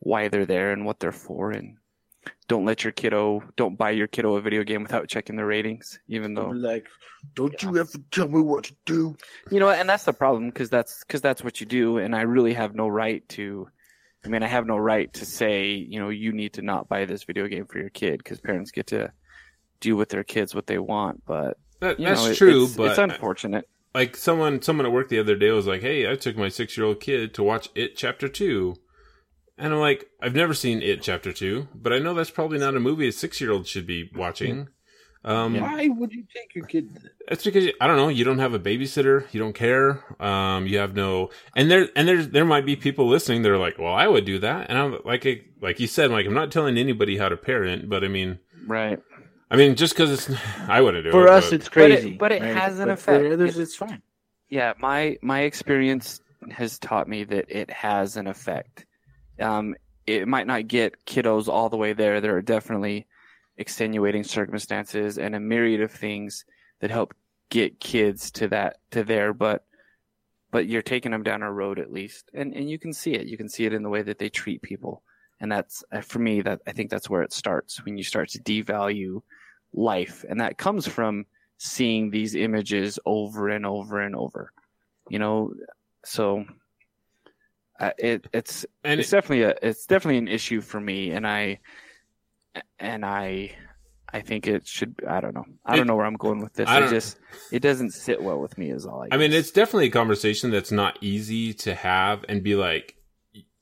[0.00, 1.76] why they're there and what they're for, and
[2.48, 6.00] don't let your kiddo don't buy your kiddo a video game without checking the ratings,
[6.08, 6.86] even though like,
[7.34, 9.16] don't you ever tell me what to do?
[9.48, 12.22] you know, and that's the problem because that's because that's what you do, and I
[12.22, 13.68] really have no right to.
[14.24, 17.04] I mean, I have no right to say, you know, you need to not buy
[17.04, 19.12] this video game for your kid because parents get to
[19.80, 21.24] do with their kids what they want.
[21.24, 22.64] But that, you that's know, it- true.
[22.64, 23.68] It's, but it's unfortunate.
[23.94, 26.76] Like someone someone at work the other day was like, "Hey, I took my six
[26.76, 28.76] year old kid to watch It Chapter 2.
[29.58, 32.74] and I'm like, "I've never seen It Chapter Two, but I know that's probably not
[32.76, 34.68] a movie a six year old should be watching."
[35.24, 36.98] Um, Why would you take your kid?
[37.28, 38.08] That's because I don't know.
[38.08, 39.24] You don't have a babysitter.
[39.32, 40.02] You don't care.
[40.20, 43.42] Um, you have no, and there and there's there might be people listening.
[43.42, 46.10] that are like, well, I would do that, and I'm like, I- like you said,
[46.10, 48.98] like I'm not telling anybody how to parent, but I mean, Right.
[49.52, 52.32] I mean, just because it's, I wouldn't do it For us, but- it's crazy, but
[52.32, 53.22] it has an But effect.
[53.22, 54.02] For others, it's fine.
[54.48, 58.86] Yeah, my my experience has taught me that it has an effect.
[59.38, 59.74] Um,
[60.06, 62.20] it might not get kiddos all the way there.
[62.20, 63.06] There are definitely
[63.58, 66.44] extenuating circumstances and a myriad of things
[66.80, 67.14] that help
[67.50, 69.64] get kids to that to there, but
[70.50, 73.26] but you're taking them down a road at least, and and you can see it.
[73.26, 75.02] You can see it in the way that they treat people,
[75.40, 76.40] and that's uh, for me.
[76.40, 79.22] That I think that's where it starts when you start to devalue
[79.72, 81.26] life, and that comes from
[81.58, 84.52] seeing these images over and over and over.
[85.08, 85.52] You know,
[86.04, 86.44] so
[87.80, 91.60] uh, it it's and it's definitely a it's definitely an issue for me, and I
[92.78, 93.52] and I
[94.12, 94.94] I think it should.
[95.08, 95.46] I don't know.
[95.64, 96.68] I It- don't know where I'm going with this.
[96.68, 97.18] I It just
[97.50, 98.70] it doesn't sit well with me.
[98.70, 99.08] Is all I.
[99.14, 102.96] I mean, it's definitely a conversation that's not easy to have and be like,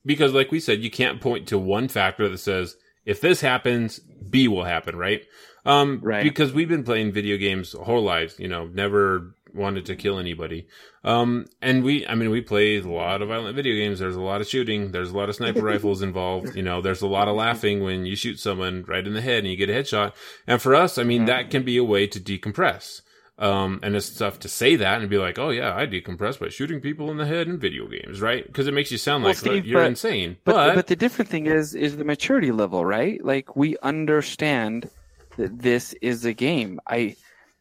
[0.05, 3.99] because like we said, you can't point to one factor that says, if this happens,
[3.99, 5.23] B will happen, right?
[5.65, 6.23] Um, Right.
[6.23, 10.17] because we've been playing video games our whole lives, you know, never wanted to kill
[10.17, 10.65] anybody.
[11.03, 13.99] Um, and we, I mean, we play a lot of violent video games.
[13.99, 14.91] There's a lot of shooting.
[14.91, 16.55] There's a lot of sniper rifles involved.
[16.55, 19.39] You know, there's a lot of laughing when you shoot someone right in the head
[19.39, 20.13] and you get a headshot.
[20.47, 23.01] And for us, I mean, that can be a way to decompress.
[23.37, 26.49] Um, and it's tough to say that and be like, oh yeah, I decompress by
[26.49, 28.45] shooting people in the head in video games, right?
[28.45, 30.37] Because it makes you sound Well, like Steve, you're but- insane.
[30.45, 33.23] But But, the, but the different thing is is the maturity level, right?
[33.25, 34.89] Like we understand
[35.37, 36.79] that this is a game.
[36.87, 37.15] I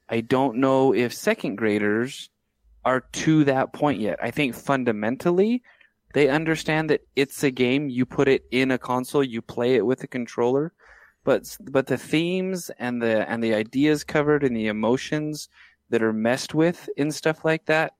[0.08, 2.30] I don't know if second graders
[2.84, 4.18] are to that point yet.
[4.22, 5.62] I think fundamentally
[6.12, 7.88] they understand that it's a game.
[7.88, 10.72] You put it in a console, you play it with a controller.
[11.24, 15.48] But but the themes and the and the ideas covered and the emotions
[15.90, 17.92] that are messed with in stuff like that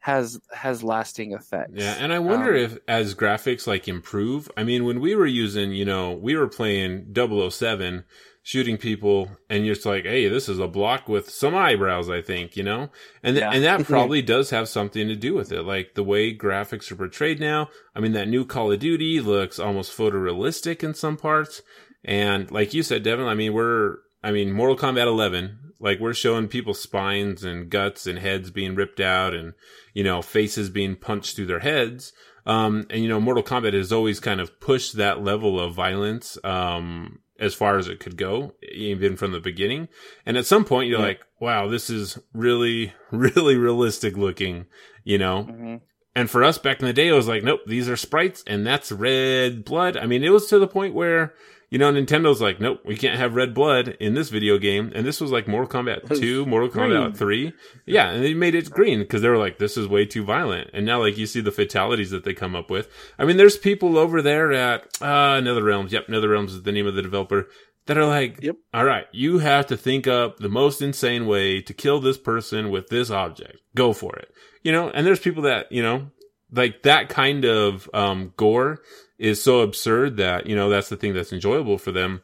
[0.00, 1.72] has has lasting effects.
[1.74, 5.26] yeah, and I wonder Um, if as graphics like improve, I mean, when we were
[5.26, 8.04] using, you know, we were playing 007,
[8.48, 12.22] shooting people, and you're just like, hey, this is a block with some eyebrows, I
[12.22, 12.90] think, you know,
[13.20, 13.50] and th- Yeah.
[13.50, 16.94] and that probably does have something to do with it, like the way graphics are
[16.94, 17.70] portrayed now.
[17.96, 21.60] I mean, that new Call of Duty looks almost photorealistic in some parts,
[22.04, 26.14] and like you said, Devin, I mean, we're, I mean, Mortal Kombat 11, like we're
[26.14, 29.54] showing people spines and guts and heads being ripped out, and
[29.92, 32.12] you know, faces being punched through their heads.
[32.46, 36.38] Um, and you know, Mortal Kombat has always kind of pushed that level of violence,
[36.44, 39.88] um, as far as it could go, even from the beginning.
[40.24, 41.06] And at some point you're Yeah.
[41.06, 44.66] like, wow, this is really, really realistic looking,
[45.04, 45.44] you know?
[45.50, 45.80] mhm.
[46.14, 48.66] And for us back in the day, it was like, nope, these are sprites and
[48.66, 49.98] that's red blood.
[49.98, 51.34] I mean, it was to the point where,
[51.76, 54.90] you know, Nintendo's like, nope, we can't have red blood in this video game.
[54.94, 56.88] And this was like Mortal Kombat 2, Mortal green.
[56.90, 57.52] Kombat 3.
[57.84, 58.08] Yeah.
[58.12, 60.70] And they made it green because they were like, this is way too violent.
[60.72, 62.88] And now, like, you see the fatalities that they come up with.
[63.18, 65.90] I mean, there's people over there at, uh, NetherRealms.
[65.92, 66.08] Yep.
[66.08, 67.46] Nether Realms is the name of the developer.
[67.84, 68.56] that are like, Yep.
[68.72, 72.70] all right, you have to think up the most insane way to kill this person
[72.70, 73.58] with this object.
[73.74, 74.32] Go for it.
[74.62, 76.10] You know, and there's people that, you know,
[76.50, 78.80] like that kind of, um, gore
[79.18, 82.22] is so absurd that, you know, that's the thing that's enjoyable for them.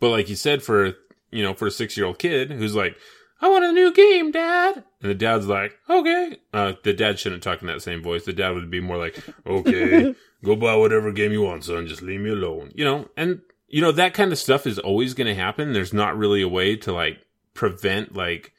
[0.00, 0.94] But like you said, for,
[1.30, 2.96] you know, for a six year old kid who's like,
[3.40, 4.84] I want a new game, dad.
[5.02, 6.38] And the dad's like, okay.
[6.52, 8.24] Uh, the dad shouldn't talk in that same voice.
[8.24, 11.86] The dad would be more like, okay, go buy whatever game you want, son.
[11.86, 12.72] Just leave me alone.
[12.74, 15.72] You know, and you know, that kind of stuff is always going to happen.
[15.72, 17.18] There's not really a way to like
[17.54, 18.52] prevent like,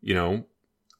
[0.00, 0.46] you know,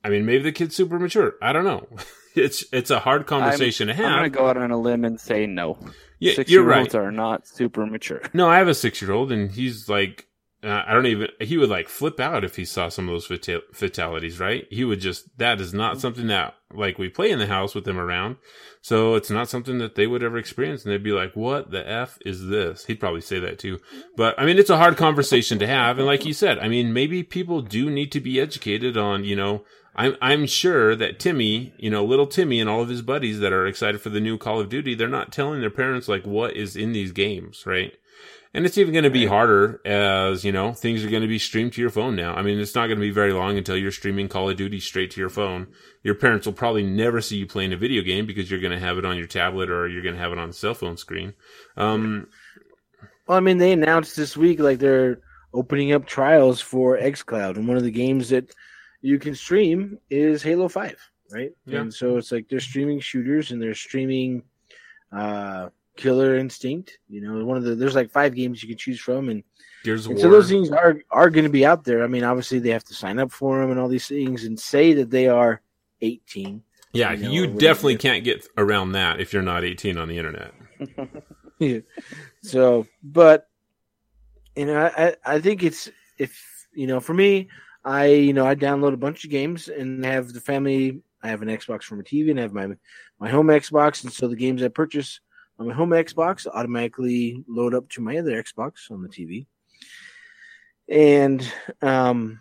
[0.04, 1.34] I mean, maybe the kid's super mature.
[1.40, 1.88] I don't know.
[2.34, 4.12] It's, it's a hard conversation I'm, to have.
[4.12, 5.78] I'm gonna go out on a limb and say no.
[6.18, 6.80] yeah, Six you're year right.
[6.80, 8.20] olds are not super mature.
[8.34, 10.26] No, I have a six year old and he's like,
[10.62, 13.26] uh, I don't even, he would like flip out if he saw some of those
[13.26, 14.66] fatal- fatalities, right?
[14.70, 17.84] He would just, that is not something that like we play in the house with
[17.84, 18.36] them around.
[18.80, 20.82] So it's not something that they would ever experience.
[20.84, 22.86] And they'd be like, what the F is this?
[22.86, 23.78] He'd probably say that too.
[24.16, 25.98] But I mean, it's a hard conversation to have.
[25.98, 29.36] And like you said, I mean, maybe people do need to be educated on, you
[29.36, 29.64] know,
[29.96, 33.52] I'm, I'm sure that Timmy, you know, little Timmy and all of his buddies that
[33.52, 36.56] are excited for the new Call of Duty, they're not telling their parents like what
[36.56, 37.92] is in these games, right?
[38.52, 41.40] And it's even going to be harder as, you know, things are going to be
[41.40, 42.34] streamed to your phone now.
[42.34, 44.78] I mean, it's not going to be very long until you're streaming Call of Duty
[44.78, 45.66] straight to your phone.
[46.04, 48.78] Your parents will probably never see you playing a video game because you're going to
[48.78, 50.96] have it on your tablet or you're going to have it on the cell phone
[50.96, 51.34] screen.
[51.76, 52.28] Um,
[53.26, 55.18] Well, I mean, they announced this week like they're
[55.52, 58.54] opening up trials for XCloud, and one of the games that
[59.04, 60.98] you can stream is Halo Five,
[61.30, 61.52] right?
[61.66, 61.82] Yeah.
[61.82, 64.42] And so it's like they're streaming shooters and they're streaming
[65.12, 66.98] uh, Killer Instinct.
[67.08, 69.42] You know, one of the there's like five games you can choose from, and,
[69.84, 70.22] Gears and War.
[70.22, 72.02] so those things are are going to be out there.
[72.02, 74.58] I mean, obviously they have to sign up for them and all these things, and
[74.58, 75.60] say that they are
[76.00, 76.62] 18.
[76.94, 80.16] yeah, you know, you definitely can't get around that if you're not 18 on the
[80.18, 80.52] internet.
[81.58, 81.78] Yeah.
[82.42, 83.48] So, but
[84.56, 87.48] you know, I- I think it's if you know, for me,
[87.84, 91.02] I you know I download a bunch of games and have the family.
[91.22, 92.68] I have an Xbox for my TV and I have my
[93.18, 95.20] my home Xbox, and so the games I purchase
[95.58, 99.46] on my home Xbox automatically load up to my other Xbox on the TV.
[100.88, 101.46] And
[101.82, 102.40] um,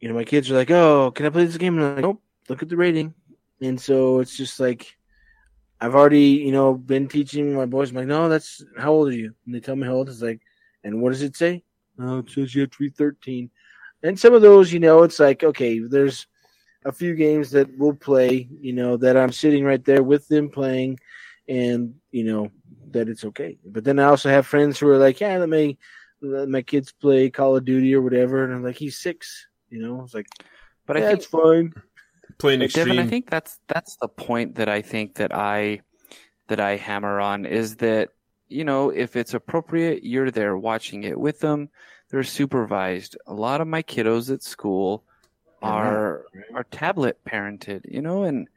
[0.00, 2.02] you know, my kids are like, "Oh, can I play this game?" And I'm like,
[2.02, 3.14] "Nope, look at the rating."
[3.60, 4.96] And so it's just like
[5.82, 7.90] I've already, you know, been teaching my boys.
[7.90, 9.34] I'm like, no, that's how old are you?
[9.44, 10.08] And they tell me how old.
[10.08, 10.40] It's like,
[10.84, 11.64] and what does it say?
[11.98, 13.50] Oh, it says you have to be 13.
[14.02, 16.26] And some of those, you know, it's like, okay, there's
[16.84, 20.48] a few games that we'll play, you know, that I'm sitting right there with them
[20.48, 20.98] playing,
[21.48, 22.50] and you know
[22.90, 23.58] that it's okay.
[23.64, 25.78] But then I also have friends who are like, yeah, let me
[26.20, 29.80] let my kids play Call of Duty or whatever, and I'm like, he's six, you
[29.80, 30.02] know.
[30.02, 30.28] It's like,
[30.86, 31.72] But yeah, I think it's fine.
[32.38, 32.88] Playing But extreme.
[32.88, 35.80] Devin, I think that's that's the point that I think that I
[36.48, 38.10] that I hammer on is that
[38.48, 41.70] you know if it's appropriate, you're there watching it with them.
[42.12, 43.16] They're supervised.
[43.26, 45.02] A lot of my kiddos at school
[45.62, 48.48] are are tablet parented, you know, and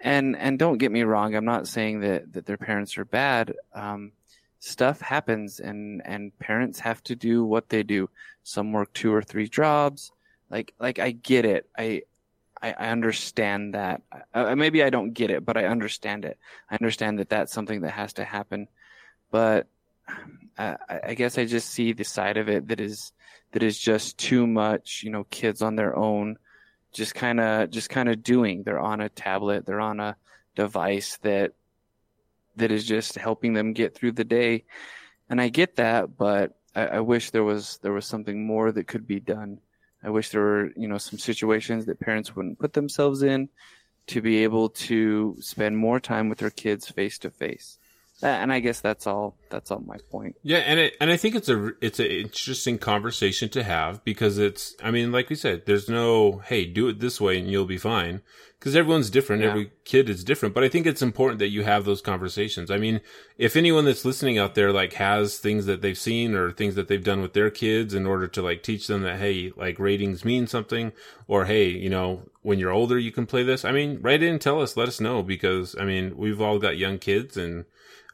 [0.00, 3.54] and and don't get me wrong, I'm not saying that that their parents are bad.
[3.74, 4.12] Um,
[4.58, 8.08] stuff happens, and and parents have to do what they do.
[8.42, 10.10] Some work two or three jobs.
[10.48, 11.68] Like like I get it.
[11.76, 12.04] I
[12.62, 14.00] I, I understand that.
[14.32, 16.38] Uh, maybe I don't get it, but I understand it.
[16.70, 18.68] I understand that that's something that has to happen.
[19.30, 19.66] But
[20.56, 20.76] I,
[21.08, 23.12] I guess I just see the side of it that is
[23.52, 25.02] that is just too much.
[25.02, 26.36] You know, kids on their own,
[26.92, 28.62] just kind of just kind of doing.
[28.62, 29.66] They're on a tablet.
[29.66, 30.16] They're on a
[30.54, 31.52] device that
[32.56, 34.64] that is just helping them get through the day.
[35.28, 38.86] And I get that, but I, I wish there was there was something more that
[38.86, 39.58] could be done.
[40.02, 43.48] I wish there were, you know, some situations that parents wouldn't put themselves in
[44.08, 47.78] to be able to spend more time with their kids face to face.
[48.22, 49.36] Uh, and I guess that's all.
[49.50, 50.36] That's all my point.
[50.42, 54.38] Yeah, and it, and I think it's a it's an interesting conversation to have because
[54.38, 57.66] it's I mean like we said there's no hey do it this way and you'll
[57.66, 58.22] be fine
[58.64, 59.50] because everyone's different Yeah.
[59.50, 62.70] every kid is different but I think it's important that you have those conversations.
[62.70, 63.02] I mean
[63.36, 66.88] if anyone that's listening out there like has things that they've seen or things that
[66.88, 70.24] they've done with their kids in order to like teach them that hey like ratings
[70.24, 70.92] mean something
[71.28, 73.66] or hey you know when you're older you can play this.
[73.66, 76.78] I mean write in tell us let us know because I mean we've all got
[76.78, 77.66] young kids and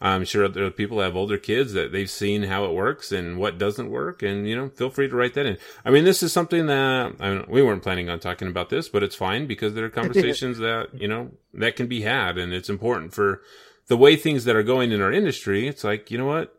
[0.02, 3.58] I'm sure other people have older kids that they've seen how it works and what
[3.58, 4.22] doesn't work.
[4.22, 5.58] And, you know, feel free to write that in.
[5.84, 8.88] I mean, this is something that I don't, we weren't planning on talking about this,
[8.88, 12.38] but it's fine because there are conversations that, you know, that can be had.
[12.38, 13.42] And it's important for
[13.86, 15.66] the way things that are going in our industry.
[15.66, 16.54] It's like, you know what?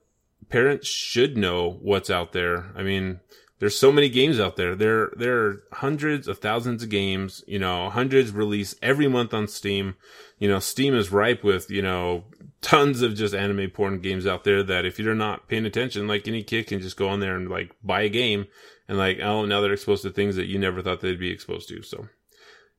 [0.49, 2.71] Parents should know what's out there.
[2.75, 3.19] I mean,
[3.61, 4.75] there's so many games out there.
[4.75, 7.43] There there are hundreds of thousands of games.
[7.45, 9.95] You know, hundreds release every month on Steam.
[10.39, 12.25] You know, Steam is ripe with you know
[12.61, 16.27] tons of just anime porn games out there that if you're not paying attention, like
[16.27, 18.47] any kid can just go on there and like buy a game
[18.87, 21.69] and like oh now they're exposed to things that you never thought they'd be exposed
[21.69, 21.83] to.
[21.83, 22.07] So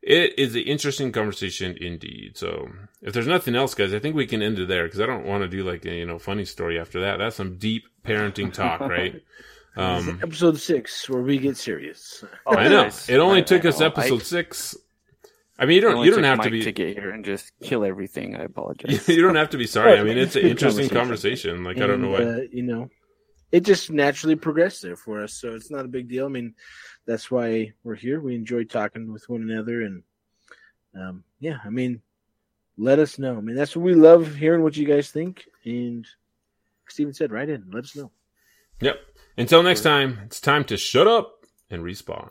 [0.02, 2.36] it is an interesting conversation indeed.
[2.36, 2.68] So
[3.00, 5.24] if there's nothing else, guys, I think we can end it there because I don't
[5.24, 7.18] want to do like a you know funny story after that.
[7.18, 9.22] That's some deep parenting talk, right?
[9.76, 12.24] Um, episode six where we get serious.
[12.46, 12.90] Oh, I know.
[13.08, 14.76] It only I, took I us episode I, six.
[15.58, 16.04] I mean, you don't.
[16.04, 18.34] You don't have Mike to be to get here and just kill everything.
[18.34, 19.08] I apologize.
[19.08, 19.98] you don't have to be sorry.
[19.98, 21.62] I mean, it's an interesting conversation.
[21.62, 22.90] Like and, I don't know what uh, you know.
[23.52, 26.24] It just naturally progressed there for us, so it's not a big deal.
[26.24, 26.54] I mean,
[27.06, 28.20] that's why we're here.
[28.20, 30.02] We enjoy talking with one another, and
[30.94, 32.00] um, yeah, I mean,
[32.76, 33.36] let us know.
[33.36, 35.46] I mean, that's what we love hearing what you guys think.
[35.64, 36.06] And
[36.88, 38.10] Steven said, write in, let us know.
[38.80, 38.96] Yep.
[39.38, 42.30] Until next time, it's time to shut up and respawn.